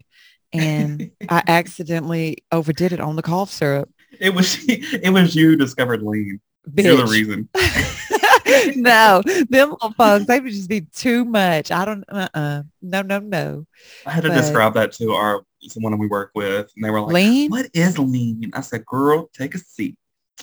And 0.60 1.12
I 1.30 1.44
accidentally 1.48 2.38
overdid 2.52 2.94
it 2.94 3.00
on 3.00 3.16
the 3.16 3.22
cough 3.22 3.52
syrup. 3.52 3.90
it 4.20 4.34
was 4.34 4.58
it 4.68 5.12
was 5.12 5.36
you 5.36 5.56
discovered 5.56 6.02
lean. 6.04 6.40
You're 6.76 6.98
the 6.98 7.06
reason. 7.06 7.48
no, 8.76 9.22
them 9.50 9.72
little 9.72 9.94
folks, 9.94 10.26
they 10.26 10.40
would 10.40 10.52
just 10.52 10.70
be 10.70 10.82
too 10.82 11.24
much. 11.26 11.72
I 11.72 11.86
don't, 11.86 12.04
uh-uh. 12.10 12.64
No, 12.82 13.02
no, 13.04 13.20
no. 13.20 13.68
I 14.06 14.12
had 14.12 14.24
to 14.24 14.30
But- 14.30 14.36
describe 14.36 14.74
that 14.74 14.92
to 14.94 15.12
our 15.14 15.44
someone 15.68 15.98
we 15.98 16.08
work 16.08 16.32
with, 16.36 16.72
and 16.76 16.86
they 16.86 16.90
were 16.90 17.02
like, 17.02 17.14
Lean? 17.14 17.52
"What 17.52 17.70
is 17.74 17.98
lean?" 17.98 18.52
I 18.54 18.62
said, 18.62 18.86
"Girl, 18.86 19.30
take 19.34 19.56
a 19.56 19.60
seat." 19.60 19.98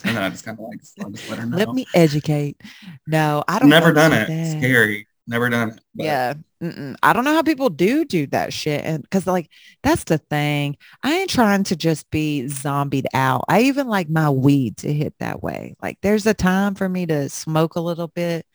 And 0.05 0.17
then 0.17 0.23
I 0.23 0.31
just 0.31 0.45
kind 0.45 0.59
of 0.59 0.65
like, 0.65 0.81
just 0.81 0.99
let 1.31 1.39
her 1.39 1.47
know. 1.47 1.57
Let 1.57 1.69
me 1.69 1.87
educate. 1.95 2.61
No, 3.07 3.45
I 3.47 3.59
don't. 3.59 3.69
Never 3.69 3.93
done 3.93 4.13
it. 4.13 4.29
that. 4.29 4.59
Scary. 4.59 5.07
Never 5.27 5.49
done 5.49 5.79
but- 5.95 6.05
Yeah. 6.05 6.35
Mm-mm. 6.63 6.95
I 7.03 7.13
don't 7.13 7.25
know 7.25 7.35
how 7.35 7.43
people 7.43 7.71
do 7.71 8.05
do 8.05 8.27
that 8.29 8.53
shit. 8.53 8.85
And 8.85 9.09
cause 9.11 9.27
like, 9.27 9.49
that's 9.83 10.05
the 10.05 10.19
thing. 10.19 10.77
I 11.03 11.13
ain't 11.21 11.31
trying 11.31 11.65
to 11.65 11.77
just 11.77 12.09
be 12.11 12.47
zombied 12.47 13.07
out. 13.15 13.45
I 13.49 13.63
even 13.63 13.89
like 13.89 14.09
my 14.09 14.31
weed 14.31 14.77
to 14.79 14.93
hit 14.93 15.15
that 15.19 15.43
way. 15.43 15.75
Like 15.83 15.99
there's 16.03 16.27
a 16.27 16.35
time 16.35 16.75
for 16.77 16.89
me 16.89 17.07
to 17.07 17.29
smoke 17.29 17.75
a 17.75 17.81
little 17.81 18.09
bit 18.09 18.47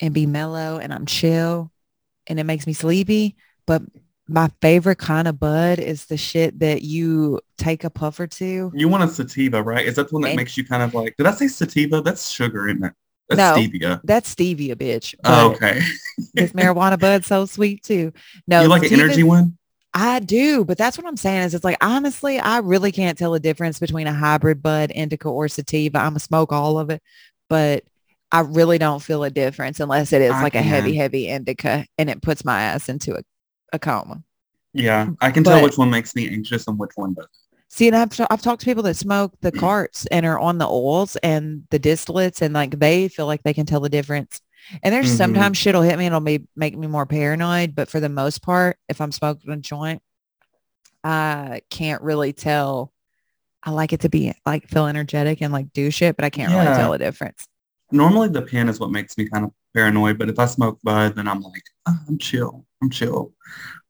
and 0.00 0.14
be 0.14 0.24
mellow 0.26 0.78
and 0.78 0.92
I'm 0.92 1.04
chill 1.06 1.70
and 2.26 2.40
it 2.40 2.44
makes 2.44 2.66
me 2.66 2.72
sleepy. 2.72 3.36
But 3.66 3.82
my 4.26 4.48
favorite 4.62 4.96
kind 4.98 5.28
of 5.28 5.38
bud 5.38 5.78
is 5.78 6.06
the 6.06 6.16
shit 6.16 6.58
that 6.60 6.80
you 6.80 7.40
take 7.58 7.84
a 7.84 7.90
puff 7.90 8.18
or 8.18 8.26
two. 8.26 8.72
You 8.74 8.88
want 8.88 9.04
a 9.04 9.08
sativa, 9.08 9.62
right? 9.62 9.84
Is 9.86 9.96
that 9.96 10.08
the 10.08 10.14
one 10.14 10.22
that 10.22 10.28
And- 10.30 10.36
makes 10.38 10.56
you 10.56 10.64
kind 10.64 10.82
of 10.82 10.94
like? 10.94 11.14
Did 11.18 11.26
I 11.26 11.32
say 11.32 11.48
sativa? 11.48 12.00
That's 12.00 12.30
sugar, 12.30 12.68
isn't 12.68 12.84
it? 12.84 12.92
That's 13.28 13.38
No. 13.38 13.62
stevia. 13.62 14.00
That's 14.04 14.34
stevia, 14.34 14.74
bitch. 14.74 15.14
Oh, 15.24 15.52
okay. 15.52 15.80
this 16.34 16.52
marijuana 16.52 16.98
bud's 16.98 17.26
so 17.26 17.46
sweet 17.46 17.82
too. 17.82 18.12
No, 18.46 18.62
you 18.62 18.68
like 18.68 18.84
an 18.84 18.92
energy 18.92 19.22
one? 19.22 19.58
I 19.96 20.18
do, 20.18 20.64
but 20.64 20.76
that's 20.76 20.98
what 20.98 21.06
I'm 21.06 21.16
saying 21.16 21.42
is 21.42 21.54
it's 21.54 21.64
like 21.64 21.78
honestly, 21.80 22.38
I 22.38 22.58
really 22.58 22.90
can't 22.90 23.16
tell 23.16 23.30
the 23.32 23.40
difference 23.40 23.78
between 23.78 24.08
a 24.08 24.12
hybrid 24.12 24.60
bud, 24.62 24.90
indica, 24.90 25.28
or 25.28 25.46
sativa. 25.48 25.98
I'm 25.98 26.16
a 26.16 26.20
smoke 26.20 26.52
all 26.52 26.78
of 26.78 26.90
it, 26.90 27.00
but 27.48 27.84
I 28.32 28.40
really 28.40 28.78
don't 28.78 29.00
feel 29.00 29.22
a 29.22 29.30
difference 29.30 29.78
unless 29.78 30.12
it 30.12 30.20
is 30.20 30.32
I 30.32 30.42
like 30.42 30.56
a 30.56 30.62
heavy, 30.62 30.94
heavy 30.94 31.28
indica 31.28 31.86
and 31.96 32.10
it 32.10 32.20
puts 32.20 32.44
my 32.44 32.62
ass 32.62 32.88
into 32.88 33.14
a, 33.14 33.22
a 33.72 33.78
coma. 33.78 34.24
Yeah, 34.72 35.10
I 35.20 35.30
can 35.30 35.44
tell 35.44 35.62
which 35.62 35.78
one 35.78 35.90
makes 35.90 36.16
me 36.16 36.28
anxious 36.28 36.66
and 36.66 36.76
which 36.76 36.90
one 36.96 37.14
doesn't. 37.14 37.30
See, 37.70 37.88
and 37.88 37.96
I've, 37.96 38.10
t- 38.10 38.24
I've 38.30 38.42
talked 38.42 38.60
to 38.60 38.66
people 38.66 38.84
that 38.84 38.94
smoke 38.96 39.34
the 39.40 39.50
carts 39.58 40.06
and 40.06 40.24
are 40.24 40.38
on 40.38 40.58
the 40.58 40.66
oils 40.68 41.16
and 41.16 41.64
the 41.70 41.80
distillates 41.80 42.40
and 42.40 42.54
like 42.54 42.78
they 42.78 43.08
feel 43.08 43.26
like 43.26 43.42
they 43.42 43.54
can 43.54 43.66
tell 43.66 43.80
the 43.80 43.88
difference. 43.88 44.40
And 44.82 44.94
there's 44.94 45.06
Mhm. 45.12 45.16
sometimes 45.16 45.58
shit'll 45.58 45.82
hit 45.82 45.98
me 45.98 46.06
and 46.06 46.14
it'll 46.14 46.24
be, 46.24 46.46
make 46.56 46.76
me 46.76 46.86
more 46.86 47.06
paranoid. 47.06 47.74
But 47.74 47.88
for 47.88 48.00
the 48.00 48.08
most 48.08 48.42
part, 48.42 48.78
if 48.88 49.00
I'm 49.00 49.12
smoking 49.12 49.50
a 49.50 49.56
joint, 49.56 50.02
I 51.02 51.62
can't 51.70 52.02
really 52.02 52.32
tell. 52.32 52.92
I 53.62 53.70
like 53.70 53.92
it 53.92 54.00
to 54.00 54.08
be 54.08 54.32
like 54.44 54.68
feel 54.68 54.86
energetic 54.86 55.40
and 55.42 55.52
like 55.52 55.72
do 55.72 55.90
shit, 55.90 56.16
but 56.16 56.24
I 56.24 56.30
can't 56.30 56.50
really 56.50 56.66
tell 56.76 56.92
the 56.92 56.98
difference. 56.98 57.46
Normally 57.90 58.28
the 58.28 58.42
pen 58.42 58.68
is 58.68 58.78
what 58.78 58.90
makes 58.90 59.16
me 59.16 59.28
kind 59.28 59.44
of 59.44 59.52
paranoid, 59.74 60.18
but 60.18 60.28
if 60.28 60.38
I 60.38 60.46
smoke 60.46 60.78
bud, 60.82 61.16
then 61.16 61.26
I'm 61.28 61.40
like, 61.40 61.62
oh, 61.86 61.98
I'm 62.08 62.18
chill. 62.18 62.66
I'm 62.82 62.90
chill. 62.90 63.32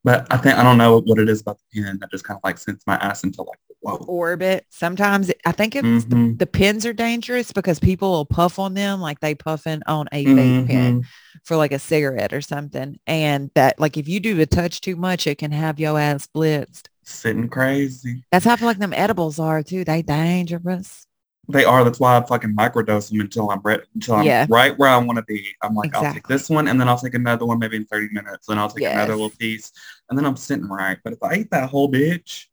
But 0.04 0.26
I 0.30 0.36
think 0.36 0.56
I 0.58 0.62
don't 0.62 0.76
know 0.78 1.00
what 1.00 1.18
it 1.18 1.28
is 1.30 1.40
about 1.40 1.58
the 1.72 1.82
pen 1.82 1.98
that 2.00 2.10
just 2.10 2.24
kind 2.24 2.36
of 2.36 2.42
like 2.44 2.58
sends 2.58 2.82
my 2.86 2.96
ass 2.96 3.24
into 3.24 3.42
like, 3.42 3.58
whoa. 3.80 3.96
Orbit. 4.06 4.66
Sometimes 4.70 5.30
it- 5.30 5.40
I 5.46 5.52
think 5.52 5.74
it's 5.74 6.04
the, 6.04 6.16
Mhm. 6.16 6.38
the 6.38 6.46
pins 6.46 6.84
are 6.84 6.92
dangerous 6.92 7.52
because 7.52 7.78
people 7.78 8.10
will 8.10 8.26
puff 8.26 8.58
on 8.58 8.74
them 8.74 9.00
like 9.00 9.20
they 9.20 9.34
puffing 9.34 9.80
on 9.86 10.06
a 10.12 10.24
vape 10.26 10.66
pen. 10.66 11.00
Mhm. 11.02 11.06
for 11.44 11.56
like 11.56 11.72
a 11.72 11.78
cigarette 11.78 12.32
or 12.32 12.40
something. 12.40 12.96
And 13.06 13.50
that 13.54 13.78
like 13.80 13.96
if 13.98 14.08
you 14.08 14.18
do 14.20 14.34
the 14.34 14.46
touch 14.46 14.80
too 14.80 14.96
much, 14.96 15.26
it 15.26 15.36
can 15.38 15.52
have 15.52 15.78
your 15.80 15.98
ass 15.98 16.26
blitzed. 16.34 16.86
Sitting 17.02 17.48
crazy. 17.48 18.24
That's 18.32 18.44
how 18.46 18.52
I 18.52 18.56
feel 18.56 18.68
like 18.68 18.78
them 18.78 18.94
edibles 18.94 19.38
are 19.38 19.62
too. 19.62 19.84
They 19.84 20.00
dangerous. 20.02 21.06
They 21.48 21.64
are. 21.64 21.84
That's 21.84 22.00
why 22.00 22.16
I 22.16 22.22
fucking 22.24 22.54
microdose 22.56 23.10
them 23.10 23.20
until 23.20 23.50
I'm 23.50 23.60
until 23.94 24.14
I'm 24.14 24.24
Yeah. 24.24 24.46
right 24.48 24.76
where 24.78 24.88
I 24.88 24.96
want 24.98 25.18
to 25.18 25.24
be. 25.24 25.54
I'm 25.62 25.74
like, 25.74 25.94
I'll 25.94 26.12
take 26.12 26.26
this 26.26 26.48
one 26.48 26.68
and 26.68 26.80
then 26.80 26.88
I'll 26.88 26.98
take 26.98 27.14
another 27.14 27.44
one 27.46 27.58
maybe 27.58 27.76
in 27.76 27.84
30 27.84 28.08
minutes. 28.12 28.46
Then 28.46 28.58
I'll 28.58 28.70
take 28.70 28.84
another 28.84 29.12
little 29.12 29.30
piece 29.30 29.72
and 30.08 30.18
then 30.18 30.24
I'm 30.24 30.36
sitting 30.36 30.68
right. 30.68 30.98
But 31.04 31.12
if 31.12 31.22
I 31.22 31.34
eat 31.36 31.50
that 31.50 31.68
whole 31.68 31.90
bitch, 31.90 32.46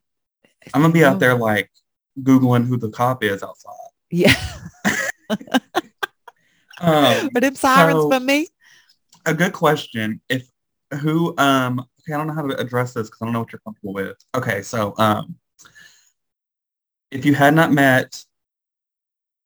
I'm 0.73 0.81
gonna 0.81 0.93
be 0.93 1.03
out 1.05 1.19
there 1.19 1.35
like 1.35 1.71
Googling 2.21 2.67
who 2.67 2.77
the 2.77 2.89
cop 2.89 3.23
is 3.23 3.43
outside. 3.43 3.73
Yeah. 4.09 4.33
Um, 6.81 7.29
but 7.33 7.41
them 7.41 7.55
sirens 7.55 7.93
So- 8.01 8.09
for 8.09 8.19
me. 8.19 8.47
a 9.25 9.33
good 9.33 9.53
question. 9.53 10.19
If 10.29 10.49
who 11.01 11.33
um 11.37 11.79
okay, 11.79 12.13
I 12.13 12.17
don't 12.17 12.27
know 12.27 12.33
how 12.33 12.41
to 12.47 12.59
address 12.59 12.93
this 12.93 13.07
because 13.07 13.21
I 13.21 13.25
don't 13.25 13.33
know 13.33 13.39
what 13.41 13.51
you're 13.51 13.59
comfortable 13.59 13.93
with. 13.93 14.17
Okay, 14.35 14.61
so 14.63 14.93
um 14.97 15.35
if 17.11 17.23
you 17.25 17.35
had 17.35 17.53
not 17.53 17.71
met 17.71 18.23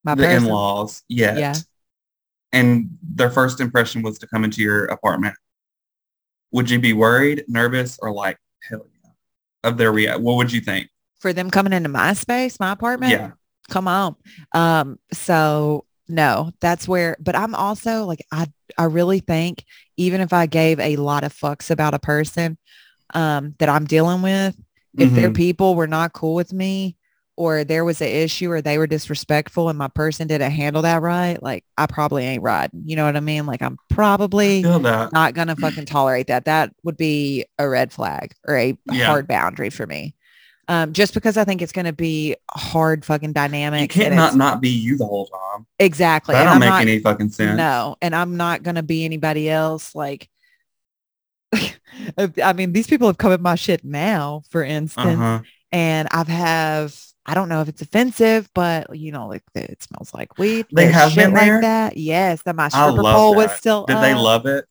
My 0.06 0.16
the 0.16 0.24
person. 0.24 0.46
in-laws 0.46 1.04
yet 1.10 1.38
Yeah. 1.38 1.56
and 2.54 2.98
their 3.02 3.30
first 3.32 3.60
impression 3.60 4.02
was 4.04 4.18
to 4.20 4.28
come 4.28 4.44
into 4.46 4.62
your 4.62 4.86
apartment, 4.86 5.36
would 6.52 6.70
you 6.70 6.80
be 6.80 6.94
worried, 6.94 7.44
nervous, 7.48 7.98
or 8.02 8.12
like 8.12 8.38
hell 8.70 8.86
yeah 9.04 9.10
of 9.70 9.78
their 9.78 9.92
react? 9.92 10.22
What 10.22 10.36
would 10.38 10.52
you 10.54 10.62
think? 10.62 10.90
For 11.20 11.34
them 11.34 11.50
coming 11.50 11.74
into 11.74 11.90
my 11.90 12.14
space, 12.14 12.60
my 12.60 12.72
apartment. 12.72 13.12
Yeah. 13.12 13.32
Come 13.70 13.88
on. 13.88 14.16
Um, 14.54 15.00
so 15.12 15.86
no, 16.08 16.52
that's 16.62 16.88
where, 16.88 17.18
but 17.20 17.36
I'm 17.36 17.56
also 17.56 18.06
like, 18.06 18.24
I, 18.32 18.46
I 18.78 18.84
really 18.84 19.20
think 19.22 19.66
even 19.98 20.22
if 20.22 20.34
I 20.34 20.46
gave 20.46 20.80
a 20.80 20.98
lot 20.98 21.24
of 21.24 21.34
fucks 21.34 21.72
about 21.72 21.96
a 21.96 22.00
person, 22.00 22.60
um, 23.16 23.56
that 23.58 23.70
I'm 23.70 23.86
dealing 23.86 24.22
with, 24.22 24.56
if 24.98 25.14
their 25.16 25.32
Mhm. 25.32 25.36
people 25.36 25.74
were 25.76 25.88
not 25.88 26.14
cool 26.14 26.36
with 26.36 26.54
me 26.54 26.96
or 27.38 27.64
there 27.66 27.84
was 27.84 28.00
an 28.02 28.08
issue 28.08 28.50
or 28.50 28.62
they 28.62 28.78
were 28.78 28.88
disrespectful 28.88 29.68
and 29.70 29.78
my 29.78 29.90
person 29.90 30.28
didn't 30.28 30.52
handle 30.52 30.82
that 30.84 31.02
right, 31.02 31.42
like 31.44 31.66
I 31.78 31.86
probably 31.86 32.24
ain't 32.26 32.42
riding. 32.44 32.84
You 32.86 32.96
know 32.96 33.06
what 33.06 33.18
I 33.18 33.20
mean? 33.20 33.46
Like 33.46 33.62
I'm 33.62 33.78
probably 33.90 34.62
not 34.62 35.34
going 35.34 35.48
to 35.50 35.56
fucking 35.58 35.86
tolerate 35.88 36.28
that. 36.28 36.46
That 36.46 36.74
would 36.84 36.96
be 36.98 37.46
a 37.60 37.68
red 37.68 37.92
flag 37.92 38.34
or 38.48 38.58
a 38.58 38.78
Yeah. 38.92 39.06
hard 39.08 39.28
boundary 39.28 39.70
for 39.70 39.86
me. 39.86 40.16
Um, 40.68 40.94
just 40.94 41.14
because 41.14 41.38
I 41.38 41.44
think 41.44 41.62
it's 41.62 41.72
going 41.74 41.86
to 41.86 41.94
be 41.94 42.36
hard 42.52 43.06
fucking 43.06 43.30
You 43.30 43.34
dynamic. 43.34 43.92
can't 43.92 44.16
not 44.16 44.36
not 44.36 44.62
be 44.62 44.70
you 44.70 44.98
the 44.98 45.06
whole 45.06 45.28
time. 45.28 45.66
exactly. 45.78 46.34
That 46.34 46.40
and 46.40 46.48
don't 46.48 46.54
I'm 46.56 46.60
make 46.62 46.70
not- 46.70 46.82
any 46.82 47.00
fucking 47.00 47.30
sense. 47.30 47.58
no, 47.58 47.98
and 48.02 48.16
I'm 48.16 48.36
not 48.38 48.64
going 48.64 48.74
to 48.76 48.82
be 48.84 49.06
anybody 49.06 49.48
else. 49.50 49.94
Like, 49.94 50.28
I 52.42 52.54
mean, 52.54 52.74
these 52.74 52.88
people 52.88 53.08
have 53.08 53.18
come 53.18 53.32
at 53.32 53.42
my 53.42 53.56
shit 53.56 53.84
now, 53.84 54.42
for 54.50 54.64
instance, 54.64 55.08
Uh-huh. 55.20 55.42
and 55.72 56.08
I've 56.12 56.28
have, 56.28 56.96
I 57.26 57.34
don't 57.34 57.50
know 57.50 57.62
if 57.62 57.68
it's 57.70 57.82
offensive, 57.82 58.50
but 58.54 58.96
you 58.96 59.12
know, 59.12 59.28
like 59.28 59.44
it 59.56 59.82
smells 59.82 60.14
like 60.14 60.38
weed. 60.38 60.68
They 60.72 60.88
have 60.92 61.12
shit 61.12 61.26
been 61.26 61.34
like 61.34 61.42
there? 61.46 61.62
that. 61.62 61.98
Yes, 61.98 62.44
that 62.44 62.56
my 62.56 62.70
stripper 62.70 63.02
pole 63.02 63.36
was 63.36 63.52
still 63.54 63.86
Did 63.86 63.98
they 63.98 64.14
love 64.14 64.46
it? 64.46 64.66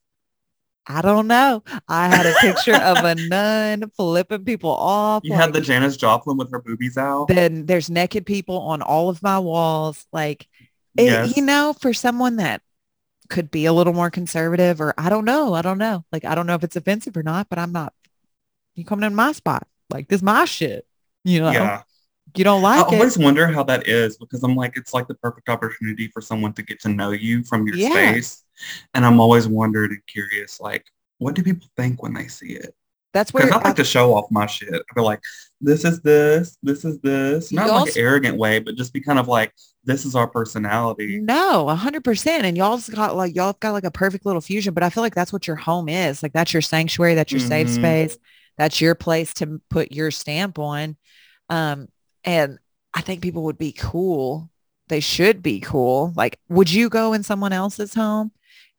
I 0.86 1.00
don't 1.00 1.26
know. 1.26 1.62
I 1.88 2.08
had 2.14 2.26
a 2.26 2.34
picture 2.40 2.74
of 2.76 2.98
a 2.98 3.14
nun 3.14 3.90
flipping 3.96 4.44
people 4.44 4.70
off. 4.70 5.22
You 5.24 5.32
had 5.32 5.52
the 5.54 5.60
like, 5.60 5.66
Janis 5.66 5.96
Joplin 5.96 6.36
with 6.36 6.50
her 6.50 6.60
boobies 6.60 6.98
out. 6.98 7.28
then 7.28 7.64
there's 7.64 7.88
naked 7.88 8.26
people 8.26 8.58
on 8.58 8.82
all 8.82 9.08
of 9.08 9.22
my 9.22 9.38
walls. 9.38 10.06
Like, 10.12 10.46
it- 10.96 11.04
Yes. 11.04 11.36
you 11.36 11.42
know, 11.42 11.72
for 11.80 11.94
someone 11.94 12.36
that 12.36 12.60
could 13.30 13.50
be 13.50 13.64
a 13.64 13.72
little 13.72 13.94
more 13.94 14.10
conservative 14.10 14.78
or 14.80 14.92
I 14.98 15.08
don't 15.08 15.24
know. 15.24 15.54
I 15.54 15.62
don't 15.62 15.78
know. 15.78 16.04
Like, 16.12 16.26
I 16.26 16.34
don't 16.34 16.46
know 16.46 16.54
if 16.54 16.62
it's 16.62 16.76
offensive 16.76 17.16
or 17.16 17.22
not, 17.22 17.48
but 17.48 17.58
I'm 17.58 17.72
not, 17.72 17.94
you 18.74 18.84
coming 18.84 19.06
in 19.06 19.14
my 19.14 19.32
spot. 19.32 19.66
Like, 19.90 20.08
this 20.08 20.20
my 20.20 20.44
shit. 20.44 20.86
You 21.24 21.40
know, 21.40 21.50
yeah. 21.50 21.82
You 22.36 22.44
don't 22.44 22.60
I 22.64 22.78
like 22.78 22.92
it. 22.92 22.94
I 22.94 22.98
always 22.98 23.18
wonder 23.18 23.46
how 23.46 23.62
that 23.64 23.86
is 23.88 24.16
because 24.16 24.42
I'm 24.42 24.56
like, 24.56 24.76
it's 24.76 24.92
like 24.94 25.06
the 25.08 25.14
perfect 25.14 25.48
opportunity 25.48 26.08
for 26.08 26.20
someone 26.20 26.52
to 26.54 26.62
get 26.62 26.80
to 26.80 26.88
know 26.88 27.10
you 27.10 27.44
from 27.44 27.66
your 27.66 27.76
Yeah. 27.76 27.90
space. 27.90 28.42
And 28.94 29.04
I'm 29.04 29.20
always 29.20 29.48
wondered 29.48 29.90
and 29.90 30.00
curious, 30.06 30.60
like, 30.60 30.84
what 31.18 31.34
do 31.34 31.42
people 31.42 31.68
think 31.76 32.02
when 32.02 32.12
they 32.14 32.28
see 32.28 32.52
it? 32.52 32.74
That's 33.12 33.32
where 33.32 33.44
I 33.52 33.58
I- 33.58 33.62
like 33.62 33.76
to 33.76 33.84
show 33.84 34.14
off 34.14 34.30
my 34.30 34.46
shit. 34.46 34.74
I 34.74 34.94
feel 34.94 35.04
like, 35.04 35.20
this 35.60 35.84
is 35.84 36.00
this, 36.02 36.58
this 36.62 36.84
is 36.84 36.98
this. 37.00 37.52
Not 37.52 37.70
like 37.70 37.94
an 37.96 38.02
arrogant 38.02 38.36
way, 38.36 38.58
but 38.58 38.74
just 38.74 38.92
be 38.92 39.00
kind 39.00 39.18
of 39.18 39.28
like, 39.28 39.52
this 39.84 40.04
is 40.04 40.14
our 40.16 40.26
personality. 40.26 41.20
No, 41.20 41.68
a 41.68 41.74
hundred 41.74 42.04
percent. 42.04 42.44
And 42.44 42.56
y'all's 42.56 42.88
got 42.88 43.16
like 43.16 43.34
y'all 43.36 43.56
got 43.60 43.72
like 43.72 43.84
a 43.84 43.90
perfect 43.90 44.26
little 44.26 44.40
fusion. 44.40 44.74
But 44.74 44.82
I 44.82 44.90
feel 44.90 45.02
like 45.02 45.14
that's 45.14 45.32
what 45.32 45.46
your 45.46 45.56
home 45.56 45.88
is. 45.88 46.22
Like 46.22 46.32
that's 46.32 46.52
your 46.52 46.62
sanctuary. 46.62 47.14
That's 47.14 47.30
your 47.32 47.40
safe 47.40 47.68
Mhm. 47.68 47.74
space. 47.74 48.18
That's 48.58 48.80
your 48.80 48.94
place 48.94 49.32
to 49.34 49.60
put 49.70 49.92
your 49.92 50.10
stamp 50.10 50.58
on. 50.58 50.96
Um, 51.48 51.88
and 52.24 52.58
I 52.92 53.00
think 53.00 53.22
people 53.22 53.42
would 53.44 53.58
be 53.58 53.72
cool. 53.72 54.50
They 54.88 55.00
should 55.00 55.42
be 55.42 55.60
cool. 55.60 56.12
Like, 56.16 56.38
would 56.48 56.70
you 56.72 56.88
go 56.88 57.12
in 57.12 57.22
someone 57.22 57.52
else's 57.52 57.94
home 57.94 58.32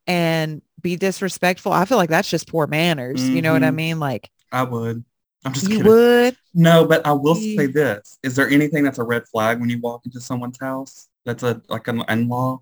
and 0.07 0.61
be 0.81 0.95
disrespectful? 0.95 1.71
I 1.71 1.85
feel 1.85 1.97
like 1.97 2.09
that's 2.09 2.29
just 2.29 2.47
poor 2.47 2.67
manners. 2.67 3.27
You 3.29 3.41
know 3.41 3.53
what 3.53 3.63
I 3.63 3.69
Mhm. 3.71 3.75
mean? 3.75 3.99
Like 3.99 4.29
I 4.51 4.63
would. 4.63 5.03
I'm 5.43 5.53
just 5.53 5.67
you 5.67 5.77
kidding. 5.77 5.91
would. 5.91 6.37
No, 6.53 6.85
but 6.85 7.05
I 7.05 7.11
will 7.11 7.35
say 7.35 7.67
this. 7.67 8.17
Is 8.23 8.35
there 8.35 8.49
anything 8.49 8.83
that's 8.83 8.97
a 8.99 9.03
red 9.03 9.27
flag 9.27 9.59
when 9.59 9.69
you 9.69 9.79
walk 9.79 10.01
into 10.05 10.19
someone's 10.21 10.59
house 10.59 11.07
that's 11.25 11.43
a 11.43 11.61
like 11.69 11.87
an 11.87 12.03
in-law 12.09 12.59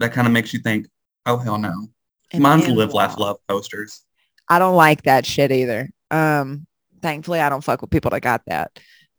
that 0.00 0.12
kind 0.12 0.26
of 0.26 0.32
makes 0.32 0.52
you 0.54 0.60
think, 0.60 0.86
oh 1.26 1.36
hell 1.36 1.58
no. 1.58 1.88
an 2.32 2.42
Mine's 2.42 2.68
live, 2.68 2.94
laugh, 2.94 3.18
love 3.18 3.36
posters. 3.48 4.04
I 4.48 4.58
don't 4.60 4.76
like 4.76 5.02
that 5.02 5.26
shit 5.26 5.50
either. 5.52 5.90
Um, 6.10 6.66
thankfully, 7.02 7.40
I 7.40 7.48
don't 7.48 7.62
fuck 7.62 7.80
with 7.80 7.90
people 7.90 8.10
that 8.12 8.20
got 8.22 8.42
that. 8.46 8.78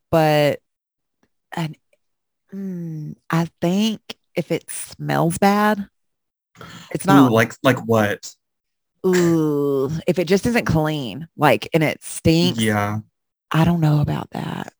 But 0.09 0.59
and 1.55 1.77
mm, 2.53 3.15
I 3.29 3.47
think 3.61 4.01
if 4.35 4.51
it 4.51 4.69
smells 4.69 5.37
bad, 5.37 5.87
it's 6.91 7.05
Ooh, 7.05 7.13
not 7.13 7.31
like 7.31 7.53
like 7.63 7.79
what? 7.85 8.33
ooh, 9.05 9.89
if 10.07 10.19
it 10.19 10.27
just 10.27 10.45
isn't 10.45 10.65
clean, 10.65 11.27
like 11.35 11.69
and 11.73 11.83
it 11.83 12.03
stinks. 12.03 12.61
Yeah, 12.61 12.99
I 13.51 13.65
don't 13.65 13.81
know 13.81 14.01
about 14.01 14.29
that. 14.31 14.73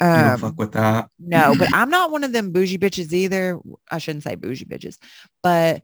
you 0.00 0.06
don't 0.06 0.32
Um, 0.34 0.40
fuck 0.40 0.58
with 0.58 0.72
that. 0.72 1.08
no, 1.18 1.54
but 1.58 1.68
I'm 1.72 1.90
not 1.90 2.10
one 2.10 2.24
of 2.24 2.32
them 2.32 2.52
bougie 2.52 2.78
bitches 2.78 3.12
either. 3.12 3.58
I 3.90 3.98
shouldn't 3.98 4.24
say 4.24 4.34
bougie 4.34 4.64
bitches, 4.64 4.98
but 5.42 5.82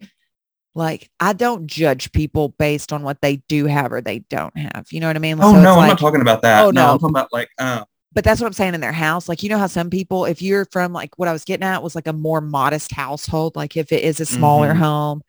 like 0.75 1.11
I 1.19 1.33
don't 1.33 1.67
judge 1.67 2.13
people 2.13 2.51
based 2.59 2.93
on 2.93 3.03
what 3.03 3.21
they 3.21 3.37
do 3.49 3.67
have 3.67 3.93
or 3.93 4.01
they 4.01 4.21
don't 4.31 4.57
have. 4.57 4.87
You 4.91 5.01
know 5.01 5.09
what 5.09 5.17
I 5.17 5.21
mean? 5.21 5.43
Oh 5.43 5.53
So 5.53 5.63
no, 5.63 5.79
I'm 5.79 5.89
not 5.89 5.99
talking 5.99 6.21
about 6.21 6.43
that. 6.43 6.65
Oh, 6.65 6.71
no, 6.71 6.83
no. 6.83 6.93
I'm 6.93 6.99
talking 6.99 7.11
about 7.11 7.33
like 7.33 7.51
um 7.59 7.85
but 8.13 8.25
that's 8.25 8.41
what 8.41 8.47
I'm 8.47 8.53
saying 8.53 8.75
in 8.75 8.81
their 8.81 8.93
house. 8.93 9.29
Like, 9.29 9.43
you 9.43 9.49
know 9.49 9.59
how 9.59 9.67
some 9.67 9.91
people, 9.91 10.25
if 10.25 10.41
you're 10.43 10.65
from 10.67 10.93
like 10.93 11.19
what 11.19 11.29
I 11.29 11.33
was 11.33 11.45
getting 11.45 11.65
at 11.65 11.83
was 11.83 11.95
like 11.95 12.07
a 12.07 12.13
more 12.13 12.41
modest 12.41 12.93
household, 12.93 13.55
like 13.57 13.77
if 13.77 13.93
it 13.93 14.03
is 14.03 14.21
a 14.21 14.27
smaller 14.27 14.75
Mhm. 14.75 14.79
home 14.79 15.23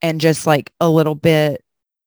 and 0.00 0.20
just 0.20 0.46
like 0.46 0.72
a 0.80 0.88
little 0.88 1.14
bit 1.14 1.62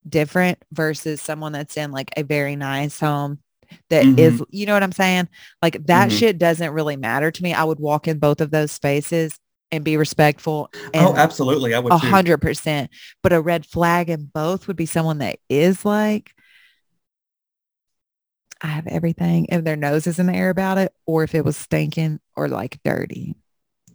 different 0.07 0.57
versus 0.71 1.21
someone 1.21 1.51
that's 1.51 1.77
in 1.77 1.91
like 1.91 2.11
a 2.17 2.23
very 2.23 2.55
nice 2.55 2.99
home 2.99 3.39
that 3.89 4.05
is, 4.19 4.41
you 4.51 4.65
know 4.65 4.73
what 4.73 4.83
I'm 4.83 4.91
saying? 4.91 5.27
Like 5.61 5.85
that 5.87 6.09
Mhm. 6.09 6.17
shit 6.17 6.37
doesn't 6.37 6.71
really 6.73 6.95
matter 6.97 7.31
to 7.31 7.43
me. 7.43 7.53
I 7.53 7.63
would 7.63 7.79
walk 7.79 8.07
in 8.07 8.19
both 8.19 8.41
of 8.41 8.51
those 8.51 8.71
spaces 8.71 9.39
and 9.71 9.83
be 9.83 9.97
respectful 9.97 10.69
and 10.93 11.07
oh 11.07 11.15
absolutely 11.15 11.73
I 11.73 11.79
would 11.79 11.91
a 11.91 11.97
hundred 11.97 12.37
percent. 12.37 12.89
But 13.23 13.33
a 13.33 13.41
red 13.41 13.65
flag 13.65 14.09
in 14.09 14.29
both 14.33 14.67
would 14.67 14.75
be 14.77 14.85
someone 14.85 15.17
that 15.19 15.39
is 15.49 15.83
like, 15.83 16.31
I 18.61 18.67
have 18.67 18.87
everything, 18.87 19.47
if 19.49 19.63
their 19.63 19.75
nose 19.75 20.07
is 20.07 20.17
in 20.19 20.27
the 20.27 20.33
air 20.33 20.49
about 20.49 20.77
it, 20.77 20.93
or 21.05 21.23
if 21.23 21.35
it 21.35 21.43
was 21.45 21.57
stinking 21.57 22.19
or 22.35 22.47
like 22.47 22.79
dirty. 22.83 23.35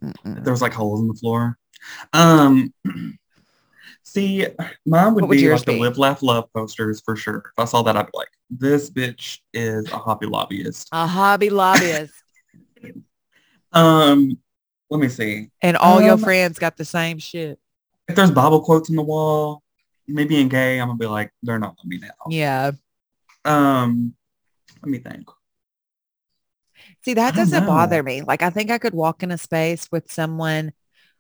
Mm-mm. 0.02 0.44
There 0.44 0.52
was 0.52 0.62
like 0.62 0.72
holes 0.74 1.00
in 1.00 1.08
the 1.08 1.14
floor. 1.14 1.58
Um 2.12 2.72
see, 4.02 4.46
mine 4.86 5.14
would 5.14 5.24
would 5.24 5.30
be 5.36 5.42
yours 5.42 5.60
like 5.60 5.66
the 5.66 5.72
be? 5.72 5.80
live, 5.80 5.98
laugh, 5.98 6.22
love 6.22 6.52
posters 6.52 7.00
for 7.00 7.16
sure. 7.16 7.52
If 7.56 7.58
I 7.62 7.64
saw 7.64 7.82
that, 7.82 7.96
I'd 7.96 8.06
be 8.06 8.12
like, 8.14 8.28
this 8.50 8.90
bitch 8.90 9.38
is 9.52 9.90
a 9.92 9.96
hobby 9.98 10.26
lobbyist. 10.26 10.88
A 10.92 11.06
hobby 11.06 11.50
lobbyist. 11.50 12.12
Um, 13.72 14.36
let 14.90 15.00
me 15.00 15.08
see. 15.08 15.48
And 15.62 15.76
all 15.76 16.02
your 16.02 16.14
Um, 16.14 16.18
friends 16.20 16.58
got 16.58 16.76
the 16.76 16.84
same 16.84 17.18
shit. 17.18 17.60
If 18.08 18.16
there's 18.16 18.32
Bible 18.32 18.62
quotes 18.62 18.90
on 18.90 18.96
the 18.96 19.02
wall, 19.02 19.62
me 20.08 20.24
being 20.24 20.48
gay, 20.48 20.80
I'm 20.80 20.88
gonna 20.88 20.98
be 20.98 21.06
like, 21.06 21.30
they're 21.44 21.60
not 21.60 21.76
gonna 21.76 21.88
be 21.88 21.98
now. 21.98 22.08
Yeah. 22.28 22.72
Um, 23.44 24.14
let 24.82 24.90
me 24.90 24.98
think. 24.98 25.28
See, 27.04 27.14
that 27.14 27.34
doesn't 27.34 27.66
bother 27.66 28.02
me. 28.02 28.22
Like 28.22 28.42
I 28.42 28.50
think 28.50 28.70
I 28.70 28.78
could 28.78 28.94
walk 28.94 29.22
in 29.22 29.30
a 29.30 29.38
space 29.38 29.88
with 29.92 30.10
someone 30.10 30.72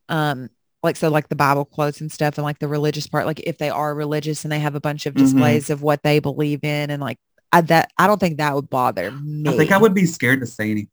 um 0.08 0.48
like 0.82 0.96
so 0.96 1.10
like 1.10 1.28
the 1.28 1.36
Bible 1.36 1.64
quotes 1.66 2.00
and 2.00 2.10
stuff 2.10 2.38
and 2.38 2.44
like 2.44 2.58
the 2.58 2.68
religious 2.68 3.06
part, 3.06 3.26
like 3.26 3.40
if 3.40 3.58
they 3.58 3.68
are 3.70 3.94
religious 3.94 4.44
and 4.44 4.52
they 4.52 4.58
have 4.60 4.74
a 4.74 4.80
bunch 4.80 5.04
of 5.06 5.14
Mhm. 5.14 5.18
displays 5.18 5.70
of 5.70 5.82
what 5.82 6.02
they 6.02 6.18
believe 6.18 6.60
in 6.64 6.90
and 6.90 7.00
like 7.02 7.18
I 7.52 7.60
that 7.62 7.90
I 7.98 8.06
don't 8.06 8.18
think 8.18 8.38
that 8.38 8.54
would 8.54 8.70
bother 8.70 9.10
me. 9.10 9.50
I 9.50 9.56
think 9.56 9.72
I 9.72 9.78
would 9.78 9.92
be 9.94 10.06
scared 10.06 10.40
to 10.40 10.46
say 10.46 10.70
anything 10.70 10.88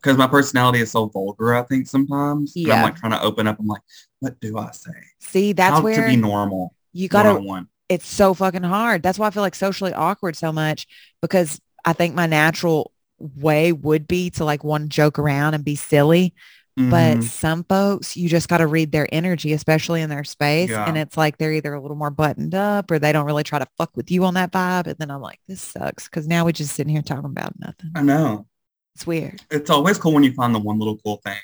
because 0.00 0.16
my 0.16 0.26
personality 0.28 0.80
is 0.80 0.90
so 0.92 1.06
vulgar. 1.06 1.54
I 1.54 1.62
think 1.62 1.86
sometimes. 1.88 2.52
Yeah. 2.54 2.76
I'm 2.76 2.82
like 2.84 2.96
trying 2.96 3.12
to 3.12 3.20
open 3.22 3.46
up. 3.46 3.58
I'm 3.58 3.66
like, 3.66 3.82
what 4.20 4.40
do 4.40 4.56
I 4.58 4.70
say? 4.70 4.90
see 5.20 5.52
that's 5.52 5.76
How 5.78 5.82
where 5.82 5.96
to 6.00 6.06
be 6.06 6.16
normal. 6.16 6.74
you 6.92 7.08
gotta 7.08 7.30
one-on-one. 7.30 7.68
it's 7.90 8.06
so 8.06 8.32
fucking 8.32 8.62
hard. 8.62 9.02
That's 9.02 9.18
why 9.18 9.26
I 9.26 9.30
feel 9.30 9.42
like 9.42 9.54
socially 9.54 9.92
awkward 9.92 10.36
so 10.36 10.52
much 10.52 10.86
because 11.20 11.60
I 11.88 11.92
think 11.94 12.14
my 12.14 12.26
natural 12.26 12.92
way 13.18 13.72
would 13.72 14.06
be 14.06 14.30
to 14.30 14.44
like 14.44 14.62
want 14.62 14.84
to 14.84 14.88
joke 14.88 15.18
around 15.18 15.54
and 15.54 15.64
be 15.64 15.74
silly. 15.74 16.34
But 16.76 17.16
Mhm. 17.18 17.22
some 17.24 17.64
folks, 17.64 18.16
you 18.16 18.28
just 18.28 18.48
got 18.48 18.58
to 18.58 18.68
read 18.68 18.92
their 18.92 19.08
energy, 19.10 19.52
especially 19.52 20.00
in 20.00 20.08
their 20.10 20.22
space. 20.22 20.70
Yeah. 20.70 20.84
And 20.86 20.96
it's 20.96 21.16
like 21.16 21.36
they're 21.36 21.52
either 21.52 21.74
a 21.74 21.80
little 21.82 21.96
more 21.96 22.10
buttoned 22.10 22.54
up 22.54 22.90
or 22.92 23.00
they 23.00 23.10
don't 23.10 23.26
really 23.26 23.42
try 23.42 23.58
to 23.58 23.66
fuck 23.76 23.96
with 23.96 24.12
you 24.12 24.24
on 24.24 24.34
that 24.34 24.52
vibe. 24.52 24.86
And 24.86 24.96
then 24.98 25.10
I'm 25.10 25.20
like, 25.20 25.40
this 25.48 25.60
sucks 25.60 26.04
because 26.04 26.28
now 26.28 26.44
we're 26.44 26.52
just 26.52 26.76
sitting 26.76 26.92
here 26.92 27.02
talking 27.02 27.24
about 27.24 27.58
nothing. 27.58 27.90
I 27.96 28.02
know. 28.02 28.46
It's 28.94 29.06
weird. 29.08 29.40
It's 29.50 29.70
always 29.70 29.98
cool 29.98 30.12
when 30.12 30.22
you 30.22 30.32
find 30.34 30.54
the 30.54 30.60
one 30.60 30.78
little 30.78 30.98
cool 30.98 31.20
thing, 31.24 31.40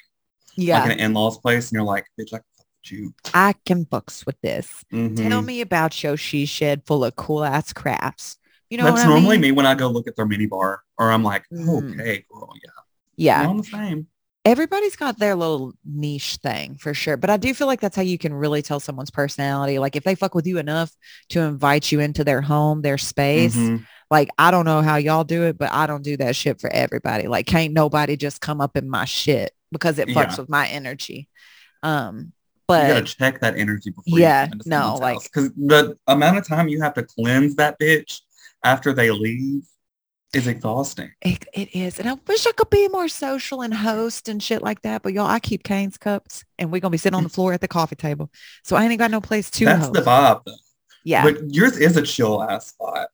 Yeah. 0.57 0.83
like 0.83 0.93
an 0.93 1.01
in-laws 1.01 1.39
place, 1.39 1.69
and 1.71 1.73
you're 1.77 1.83
like, 1.83 2.07
bitch, 2.21 2.33
I 2.33 2.39
can 2.39 2.45
fuck 2.57 2.67
with 2.85 2.93
you. 2.93 3.15
I 3.35 3.55
can 3.67 3.87
fucks 3.87 4.25
with 4.27 4.41
this. 4.41 4.69
Mhm. 4.93 5.17
Tell 5.29 5.43
me 5.43 5.61
about 5.63 6.01
your 6.05 6.17
she 6.17 6.47
shed 6.47 6.83
full 6.87 7.05
of 7.05 7.17
cool 7.17 7.43
ass 7.45 7.73
crafts. 7.73 8.37
You 8.75 8.79
know 8.79 8.87
That's 8.87 9.05
what 9.05 9.07
I 9.07 9.15
normally 9.21 9.37
mean? 9.37 9.41
me 9.43 9.53
when 9.53 9.67
I 9.67 9.77
go 9.77 9.87
look 9.87 10.09
at 10.09 10.17
their 10.17 10.27
mini 10.27 10.47
bar, 10.47 10.83
or 10.99 11.13
I'm 11.13 11.23
like, 11.23 11.45
Mm. 11.53 11.93
okay, 11.93 12.25
girl, 12.29 12.51
yeah, 12.65 12.71
Yeah. 13.15 13.43
we're 13.45 13.51
on 13.51 13.57
the 13.59 13.63
same. 13.63 14.07
everybody's 14.45 14.97
got 14.97 15.17
their 15.21 15.37
little 15.37 15.73
niche 15.85 16.39
thing 16.43 16.75
for 16.75 16.93
sure. 16.93 17.17
But 17.17 17.31
I 17.31 17.37
do 17.37 17.55
feel 17.55 17.69
like 17.69 17.81
that's 17.81 17.95
how 17.95 18.03
you 18.03 18.19
can 18.19 18.35
really 18.35 18.63
tell 18.63 18.81
someone's 18.81 19.13
personality. 19.13 19.79
Like 19.79 19.95
if 19.95 20.03
they 20.03 20.17
fuck 20.17 20.35
with 20.35 20.45
you 20.47 20.59
enough 20.59 20.91
to 21.29 21.41
invite 21.41 21.93
you 21.93 22.01
into 22.01 22.25
their 22.25 22.43
home, 22.43 22.83
their 22.83 22.99
space, 22.99 23.55
Mhm. 23.57 23.87
like 24.11 24.29
I 24.37 24.51
don't 24.51 24.65
know 24.65 24.83
how 24.83 24.97
y'all 24.97 25.23
do 25.23 25.45
it, 25.45 25.57
but 25.57 25.71
I 25.73 25.87
don't 25.87 26.03
do 26.03 26.17
that 26.17 26.35
shit 26.35 26.61
for 26.61 26.69
everybody. 26.71 27.29
Like 27.29 27.47
can't 27.47 27.73
nobody 27.73 28.17
just 28.17 28.41
come 28.41 28.61
up 28.61 28.77
in 28.77 28.91
my 28.91 29.05
shit 29.05 29.53
because 29.71 30.01
it 30.01 30.09
fucks 30.09 30.33
Yeah. 30.33 30.41
with 30.41 30.49
my 30.51 30.67
energy. 30.67 31.29
Um, 31.85 32.33
but 32.67 32.89
you 32.89 32.95
gotta 32.95 33.07
check 33.07 33.41
that 33.41 33.57
energy 33.57 33.91
before 33.91 34.19
Yeah, 34.19 34.47
you 34.53 34.61
no, 34.67 34.97
like- 35.01 35.23
because 35.23 35.53
the 35.57 35.97
amount 36.09 36.39
of 36.39 36.47
time 36.47 36.69
you 36.69 36.83
have 36.83 36.93
to 36.95 37.03
cleanse 37.05 37.55
that 37.57 37.79
bitch 37.81 38.21
after 38.65 38.93
they 38.93 39.11
leave 39.11 39.63
is 40.33 40.49
exhausting. 40.49 41.13
it, 41.23 41.45
it 41.53 41.77
is. 41.77 42.01
And 42.01 42.09
I 42.09 42.15
wish 42.27 42.47
I 42.47 42.53
could 42.53 42.71
be 42.71 42.89
more 42.89 43.07
social 43.07 43.63
and 43.63 43.73
host 43.73 44.29
and 44.29 44.43
shit 44.43 44.63
like 44.63 44.83
that. 44.83 45.03
But 45.03 45.13
y'all, 45.13 45.27
I 45.27 45.39
keep 45.39 45.63
Cane's 45.63 45.97
cups 45.97 46.45
and 46.59 46.73
we're 46.73 46.81
gonna 46.81 46.91
be 46.91 46.99
sitting 46.99 47.17
on 47.17 47.23
the 47.23 47.29
floor 47.29 47.53
at 47.53 47.61
the 47.61 47.69
coffee 47.69 47.95
table. 47.97 48.31
So 48.65 48.75
I 48.75 48.85
ain't 48.85 48.99
got 48.99 49.13
no 49.13 49.21
place 49.21 49.51
to 49.53 49.65
That's 49.65 49.87
host. 49.87 49.93
the 49.95 50.01
vibe, 50.01 50.41
though. 50.45 50.55
yeah. 51.05 51.23
But 51.23 51.55
yours 51.55 51.79
is 51.79 51.97
a 51.97 52.03
chill 52.03 52.43
ass 52.43 52.69
spot. 52.69 53.09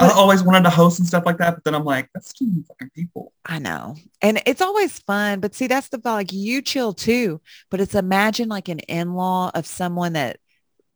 I 0.00 0.10
always 0.10 0.42
wanted 0.42 0.64
to 0.64 0.70
host 0.70 0.98
and 0.98 1.06
stuff 1.06 1.24
like 1.24 1.38
that, 1.38 1.54
but 1.54 1.64
then 1.64 1.74
I'm 1.74 1.84
like, 1.84 2.08
that's 2.12 2.32
too 2.32 2.46
many 2.48 2.64
fucking 2.66 2.90
people. 2.96 3.32
I 3.46 3.60
know. 3.60 3.94
And 4.22 4.42
it's 4.44 4.60
always 4.60 4.98
fun. 4.98 5.38
But 5.38 5.54
see, 5.54 5.68
that's 5.68 5.88
the 5.88 6.00
like 6.02 6.32
you 6.32 6.62
chill 6.62 6.92
too. 6.94 7.40
But 7.70 7.80
it's 7.80 7.94
imagine 7.94 8.48
like 8.48 8.68
an 8.68 8.80
in-law 8.80 9.52
of 9.54 9.66
someone 9.66 10.14
that 10.14 10.38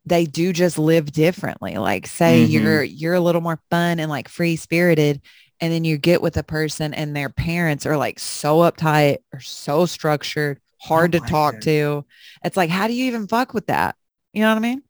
they 0.08 0.24
do 0.24 0.52
just 0.52 0.78
live 0.78 1.12
differently. 1.12 1.76
Like 1.76 2.06
say 2.06 2.44
Mhm. 2.46 2.50
you're 2.50 2.82
you're 2.82 3.14
a 3.14 3.20
little 3.20 3.40
more 3.40 3.60
fun 3.70 4.00
and 4.00 4.10
like 4.10 4.28
free 4.28 4.56
spirited. 4.56 5.20
And 5.60 5.72
then 5.72 5.84
you 5.84 5.98
get 5.98 6.22
with 6.22 6.36
a 6.36 6.44
person 6.44 6.94
and 6.94 7.16
their 7.16 7.28
parents 7.28 7.84
are 7.84 7.96
like 7.96 8.18
so 8.20 8.58
uptight 8.58 9.18
or 9.32 9.40
so 9.40 9.86
structured, 9.86 10.60
hard 10.80 11.12
to 11.12 11.18
like 11.18 11.28
talk 11.28 11.54
it. 11.56 11.62
to. 11.62 12.04
It's 12.44 12.56
like, 12.56 12.70
how 12.70 12.86
do 12.86 12.92
you 12.94 13.06
even 13.06 13.26
fuck 13.26 13.54
with 13.54 13.66
that? 13.66 13.96
You 14.32 14.42
know 14.42 14.50
what 14.50 14.56
I 14.58 14.60
mean? 14.60 14.82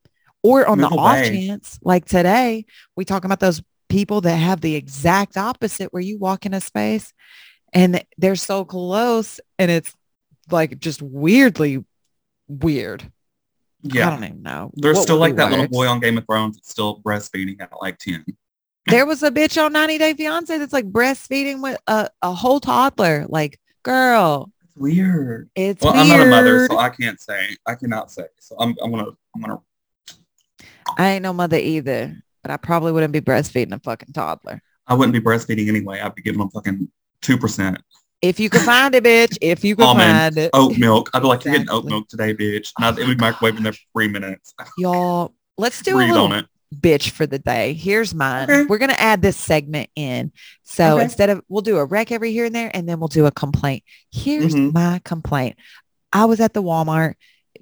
Or 0.43 0.67
on 0.67 0.77
the 0.77 0.87
off 0.87 1.17
chance, 1.33 1.79
like 1.81 2.05
today, 2.05 2.65
we 2.95 3.03
talking 3.03 3.25
about 3.25 3.39
those 3.39 3.61
people 3.89 4.21
that 4.21 4.35
have 4.35 4.61
the 4.61 4.75
exact 4.75 5.37
opposite 5.37 5.91
where 5.91 6.03
you 6.03 6.19
walk 6.19 6.45
in 6.45 6.53
a 6.53 6.61
space 6.61 7.11
and 7.73 8.03
they're 8.19 8.35
so 8.35 8.63
close 8.63 9.39
and 9.57 9.71
it's 9.71 9.91
like 10.51 10.79
just 10.79 11.01
weirdly 11.01 11.83
weird. 12.47 13.11
I 13.85 14.09
don't 14.09 14.23
even 14.23 14.41
know. 14.41 14.71
There's 14.75 14.97
what 14.97 15.03
still 15.03 15.17
like 15.17 15.35
that 15.37 15.51
little 15.51 15.67
boy 15.67 15.87
on 15.87 15.99
Game 15.99 16.17
of 16.17 16.25
Thrones 16.25 16.57
that's 16.57 16.69
still 16.69 16.99
breastfeeding 17.01 17.61
at 17.61 17.71
like 17.81 17.97
10. 17.97 18.25
There 18.87 19.05
was 19.05 19.23
a 19.23 19.31
bitch 19.31 19.63
on 19.63 19.73
90 19.73 19.97
Day 19.97 20.13
Fiance 20.13 20.57
that's 20.57 20.73
like 20.73 20.89
breastfeeding 20.89 21.61
with 21.61 21.77
a, 21.87 22.09
a 22.21 22.33
whole 22.33 22.59
toddler. 22.59 23.25
Like, 23.29 23.59
girl, 23.83 24.51
It's 24.65 24.75
weird. 24.75 25.49
it's 25.55 25.83
Well, 25.83 25.93
weird. 25.93 26.05
I'm 26.07 26.17
not 26.17 26.27
a 26.27 26.29
mother, 26.29 26.67
so 26.67 26.77
I 26.77 26.89
can't 26.89 27.19
say. 27.21 27.55
I 27.65 27.75
cannot 27.75 28.11
say. 28.11 28.25
So 28.39 28.55
I'm, 28.59 28.75
I'm 28.81 28.91
gonna, 28.91 29.11
I'm 29.35 29.41
gonna. 29.41 29.59
I 30.97 31.09
ain't 31.11 31.23
no 31.23 31.33
mother 31.33 31.57
either, 31.57 32.17
but 32.41 32.51
I 32.51 32.57
probably 32.57 32.91
wouldn't 32.91 33.13
be 33.13 33.21
breastfeeding 33.21 33.73
a 33.73 33.79
fucking 33.79 34.13
toddler. 34.13 34.61
I 34.87 34.95
wouldn't 34.95 35.13
be 35.13 35.21
breastfeeding 35.21 35.67
anyway. 35.69 35.99
I'd 35.99 36.15
be 36.15 36.23
giving 36.23 36.39
them 36.39 36.49
fucking 36.49 36.89
two 37.21 37.37
percent 37.37 37.77
If 38.21 38.39
you 38.39 38.49
can 38.49 38.61
find 38.65 38.93
it, 38.95 39.03
bitch. 39.03 39.37
If 39.41 39.63
you 39.63 39.75
can 39.75 39.85
Almond. 39.85 40.11
find 40.11 40.37
it. 40.37 40.49
oat 40.53 40.77
milk. 40.77 41.09
I'd 41.13 41.21
be 41.21 41.27
like, 41.27 41.45
you're 41.45 41.53
getting 41.53 41.69
oat 41.69 41.85
milk 41.85 42.07
today, 42.09 42.33
bitch. 42.33 42.73
And 42.77 42.85
I'd, 42.85 42.99
it 42.99 43.07
would 43.07 43.19
microwave 43.19 43.55
in 43.57 43.63
there 43.63 43.73
for 43.73 43.79
three 43.93 44.07
minutes. 44.09 44.53
Y'all, 44.77 45.33
let's 45.57 45.81
do 45.81 45.91
a 45.91 45.95
Breathe 45.95 46.11
little 46.11 46.41
bitch 46.75 47.11
for 47.11 47.25
the 47.25 47.39
day. 47.39 47.73
Here's 47.73 48.13
mine. 48.13 48.43
Okay. 48.43 48.65
We're 48.65 48.77
going 48.77 48.89
to 48.91 48.99
add 48.99 49.21
this 49.21 49.37
segment 49.37 49.89
in. 49.95 50.31
So 50.63 50.95
Okay. 50.95 51.05
instead 51.05 51.29
of, 51.29 51.41
we'll 51.47 51.61
do 51.61 51.77
a 51.77 51.85
rec 51.85 52.11
every 52.11 52.31
here 52.33 52.45
and 52.45 52.53
there, 52.53 52.69
and 52.73 52.87
then 52.87 52.99
we'll 52.99 53.07
do 53.07 53.25
a 53.25 53.31
complaint. 53.31 53.83
Here's 54.11 54.53
Mhm. 54.53 54.73
my 54.73 54.99
complaint. 55.05 55.55
I 56.11 56.25
was 56.25 56.39
at 56.41 56.53
the 56.53 56.61
Walmart 56.61 57.13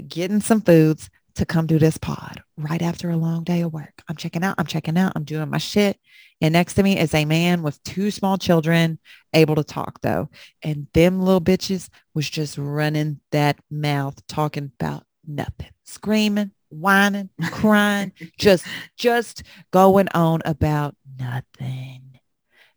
getting 0.08 0.42
some 0.42 0.62
foods 0.62 1.10
to 1.38 1.46
come 1.46 1.68
do 1.68 1.80
this 1.80 1.98
pod 1.98 2.42
right 2.58 2.82
after 2.82 3.10
a 3.10 3.18
long 3.18 3.44
day 3.44 3.62
of 3.62 3.74
work. 3.74 4.02
I'm 4.08 4.16
checking 4.16 4.44
out. 4.44 4.56
I'm 4.58 4.66
checking 4.66 4.98
out. 4.98 5.14
I'm 5.16 5.24
doing 5.24 5.50
my 5.50 5.58
shit. 5.58 6.00
And 6.42 6.54
next 6.54 6.76
to 6.76 6.84
me 6.84 7.00
is 7.00 7.14
a 7.14 7.26
man 7.26 7.64
with 7.64 7.82
two 7.84 8.12
small 8.12 8.38
children, 8.38 9.00
able 9.34 9.56
to 9.56 9.64
talk 9.64 10.02
though. 10.02 10.30
And 10.62 10.88
them 10.94 11.22
little 11.22 11.42
bitches 11.42 11.90
was 12.14 12.30
just 12.30 12.58
running 12.58 13.20
that 13.32 13.60
mouth 13.72 14.26
talking 14.28 14.72
about 14.80 15.04
nothing, 15.26 15.72
screaming, 15.84 16.52
whining, 16.70 17.30
crying, 17.52 18.12
just, 18.38 18.66
just 18.98 19.44
going 19.72 20.10
on 20.10 20.42
about 20.46 20.96
nothing. 21.20 22.20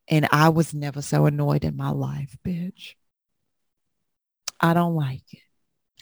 And 0.08 0.26
I 0.32 0.48
was 0.48 0.74
never 0.74 1.02
so 1.02 1.26
annoyed 1.26 1.64
in 1.64 1.76
my 1.76 1.90
life, 1.90 2.36
bitch. 2.44 2.94
I 4.60 4.74
don't 4.74 4.94
like 4.94 5.22
it. 5.32 5.40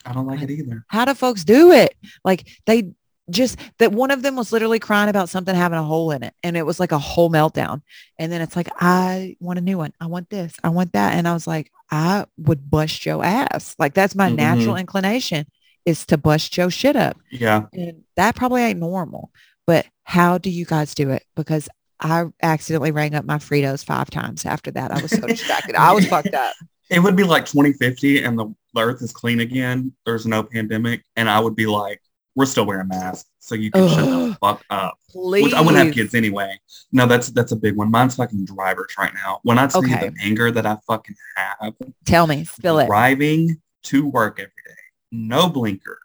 I 0.08 0.12
don't 0.14 0.26
like 0.26 0.40
it 0.42 0.50
either. 0.50 0.84
How 0.88 1.04
do 1.04 1.14
folks 1.14 1.44
do 1.44 1.70
it? 1.72 1.94
Like 2.24 2.48
they 2.66 2.90
just 3.30 3.58
that 3.78 3.92
one 3.92 4.10
of 4.10 4.22
them 4.22 4.36
was 4.36 4.52
literally 4.52 4.78
crying 4.78 5.10
about 5.10 5.28
something 5.28 5.54
having 5.54 5.78
a 5.78 5.82
hole 5.82 6.10
in 6.12 6.22
it 6.22 6.32
and 6.42 6.56
it 6.56 6.64
was 6.64 6.80
like 6.80 6.92
a 6.92 6.98
whole 6.98 7.30
meltdown. 7.30 7.82
And 8.18 8.32
then 8.32 8.40
it's 8.40 8.56
like, 8.56 8.68
I 8.80 9.36
want 9.38 9.58
a 9.58 9.62
new 9.62 9.76
one. 9.76 9.92
I 10.00 10.06
want 10.06 10.30
this. 10.30 10.54
I 10.64 10.70
want 10.70 10.92
that. 10.94 11.12
And 11.14 11.28
I 11.28 11.34
was 11.34 11.46
like, 11.46 11.70
I 11.90 12.24
would 12.38 12.70
bust 12.70 13.04
your 13.04 13.22
ass. 13.22 13.74
Like 13.78 13.92
that's 13.92 14.14
my 14.14 14.30
Mhm. 14.30 14.36
natural 14.36 14.76
inclination 14.76 15.46
is 15.84 16.06
to 16.06 16.16
bust 16.16 16.56
your 16.56 16.70
shit 16.70 16.96
up. 16.96 17.18
Yeah. 17.30 17.66
And 17.74 18.04
that 18.16 18.34
probably 18.34 18.62
ain't 18.62 18.80
normal. 18.80 19.30
But 19.66 19.84
how 20.04 20.38
do 20.38 20.48
you 20.48 20.64
guys 20.64 20.94
do 20.94 21.10
it? 21.10 21.24
Because 21.36 21.68
I 22.00 22.24
accidentally 22.42 22.92
rang 22.92 23.14
up 23.14 23.26
my 23.26 23.36
Fritos 23.36 23.84
five 23.84 24.08
times 24.08 24.46
after 24.46 24.70
that. 24.70 24.90
I 24.90 25.02
was 25.02 25.10
so 25.10 25.20
distracted. 25.26 25.74
I 25.74 25.92
was 25.92 26.06
fucked 26.06 26.32
up. 26.32 26.54
It 26.90 27.00
would 27.00 27.16
be 27.16 27.24
like 27.24 27.44
2050 27.46 28.22
and 28.24 28.38
the 28.38 28.54
earth 28.76 29.02
is 29.02 29.12
clean 29.12 29.40
again. 29.40 29.92
There's 30.06 30.26
no 30.26 30.42
pandemic. 30.42 31.04
And 31.16 31.28
I 31.28 31.38
would 31.40 31.54
be 31.56 31.66
like, 31.66 32.00
we're 32.34 32.46
still 32.46 32.64
wearing 32.66 32.88
masks. 32.88 33.28
So 33.40 33.54
you 33.54 33.70
can 33.70 33.88
shut 33.88 34.04
the 34.04 34.36
fuck 34.40 34.62
up. 34.70 34.98
Please. 35.10 35.42
Which 35.44 35.54
I 35.54 35.60
wouldn't 35.60 35.84
have 35.84 35.94
kids 35.94 36.14
anyway. 36.14 36.58
No, 36.92 37.06
that's 37.06 37.28
that's 37.28 37.52
a 37.52 37.56
big 37.56 37.76
one. 37.76 37.90
Mine's 37.90 38.14
fucking 38.16 38.44
drivers 38.44 38.94
right 38.98 39.12
now. 39.14 39.40
When 39.42 39.58
I 39.58 39.66
tell 39.66 39.82
Okay. 39.84 40.04
you 40.04 40.10
the 40.10 40.16
anger 40.22 40.50
that 40.50 40.64
I 40.66 40.76
fucking 40.86 41.16
have 41.36 41.74
Tell 42.04 42.26
me, 42.26 42.44
spill 42.44 42.78
it. 42.78 42.86
driving 42.86 43.60
to 43.84 44.06
work 44.08 44.38
every 44.38 44.52
day, 44.66 44.74
no 45.12 45.48
blinker, 45.48 45.98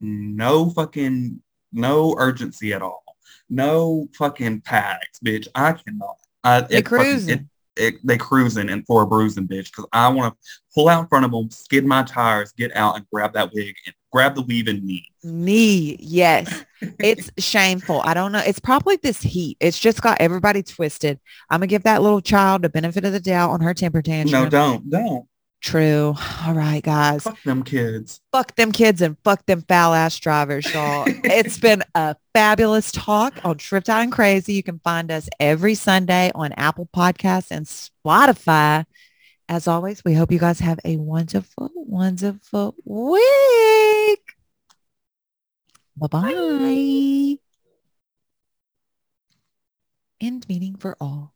no 0.00 0.70
fucking 0.70 1.40
no 1.72 2.14
urgency 2.18 2.72
at 2.74 2.82
all, 2.82 3.02
no 3.48 4.06
fucking 4.16 4.60
tags, 4.62 5.18
bitch. 5.24 5.48
I 5.54 5.72
cannot. 5.72 6.16
I, 6.44 6.60
They 6.62 6.76
it 6.78 6.88
fucking- 6.88 7.28
it- 7.30 7.44
it- 7.80 8.06
they 8.06 8.16
cruising 8.18 8.68
and 8.68 8.86
for 8.86 9.02
a 9.02 9.06
bruising 9.06 9.48
bitch 9.48 9.66
because 9.66 9.86
I 9.92 10.08
want 10.08 10.34
to 10.34 10.48
pull 10.74 10.88
out 10.88 11.00
in 11.02 11.08
front 11.08 11.24
of 11.24 11.30
them, 11.32 11.50
skid 11.50 11.84
my 11.84 12.02
tires, 12.02 12.52
get 12.52 12.74
out 12.76 12.96
and 12.96 13.06
grab 13.12 13.32
that 13.32 13.50
wig 13.54 13.74
and 13.86 13.94
grab 14.12 14.34
the 14.34 14.42
weave 14.42 14.68
and 14.68 14.82
knee. 14.84 15.06
Knee, 15.24 15.96
yes. 16.00 16.64
It's 16.98 17.30
shameful. 17.38 18.02
I 18.04 18.14
don't 18.14 18.32
know. 18.32 18.42
It's 18.44 18.60
probably 18.60 18.96
this 18.96 19.20
heat. 19.20 19.56
It's 19.60 19.78
just 19.78 20.02
got 20.02 20.20
everybody 20.20 20.62
twisted. 20.62 21.18
I'm 21.48 21.60
gonna 21.60 21.66
give 21.68 21.82
that 21.84 22.02
little 22.02 22.20
child 22.20 22.62
the 22.62 22.68
benefit 22.68 23.04
of 23.04 23.12
the 23.12 23.20
doubt 23.20 23.50
on 23.50 23.60
her 23.60 23.74
temper 23.74 24.02
tantrum. 24.02 24.44
No, 24.44 24.48
don't, 24.48 24.88
don't. 24.90 25.26
True. 25.60 26.14
All 26.46 26.54
right, 26.54 26.82
guys. 26.82 27.22
Fuck 27.22 27.42
them 27.42 27.62
kids. 27.62 28.20
Fuck 28.32 28.54
them 28.56 28.72
kids 28.72 29.02
and 29.02 29.16
fuck 29.24 29.44
them 29.46 29.62
foul 29.62 29.94
ass 29.94 30.18
drivers, 30.18 30.72
y'all. 30.72 31.04
it's 31.06 31.58
been 31.58 31.82
a 31.94 32.16
fabulous 32.34 32.92
talk 32.92 33.34
on 33.44 33.58
Tripped 33.58 33.88
Out 33.88 34.02
and 34.02 34.12
Crazy. 34.12 34.54
You 34.54 34.62
can 34.62 34.80
find 34.80 35.10
us 35.10 35.28
every 35.38 35.74
Sunday 35.74 36.30
on 36.34 36.52
Apple 36.52 36.88
Podcasts 36.94 37.50
and 37.50 37.66
Spotify. 37.66 38.84
As 39.48 39.66
always, 39.66 40.04
we 40.04 40.14
hope 40.14 40.30
you 40.30 40.38
guys 40.38 40.60
have 40.60 40.78
a 40.84 40.96
wonderful, 40.96 41.70
wonderful 41.74 42.74
week. 42.84 44.34
Bye-bye. 45.96 47.36
End 50.20 50.48
meeting 50.48 50.76
for 50.76 50.96
all. 51.00 51.34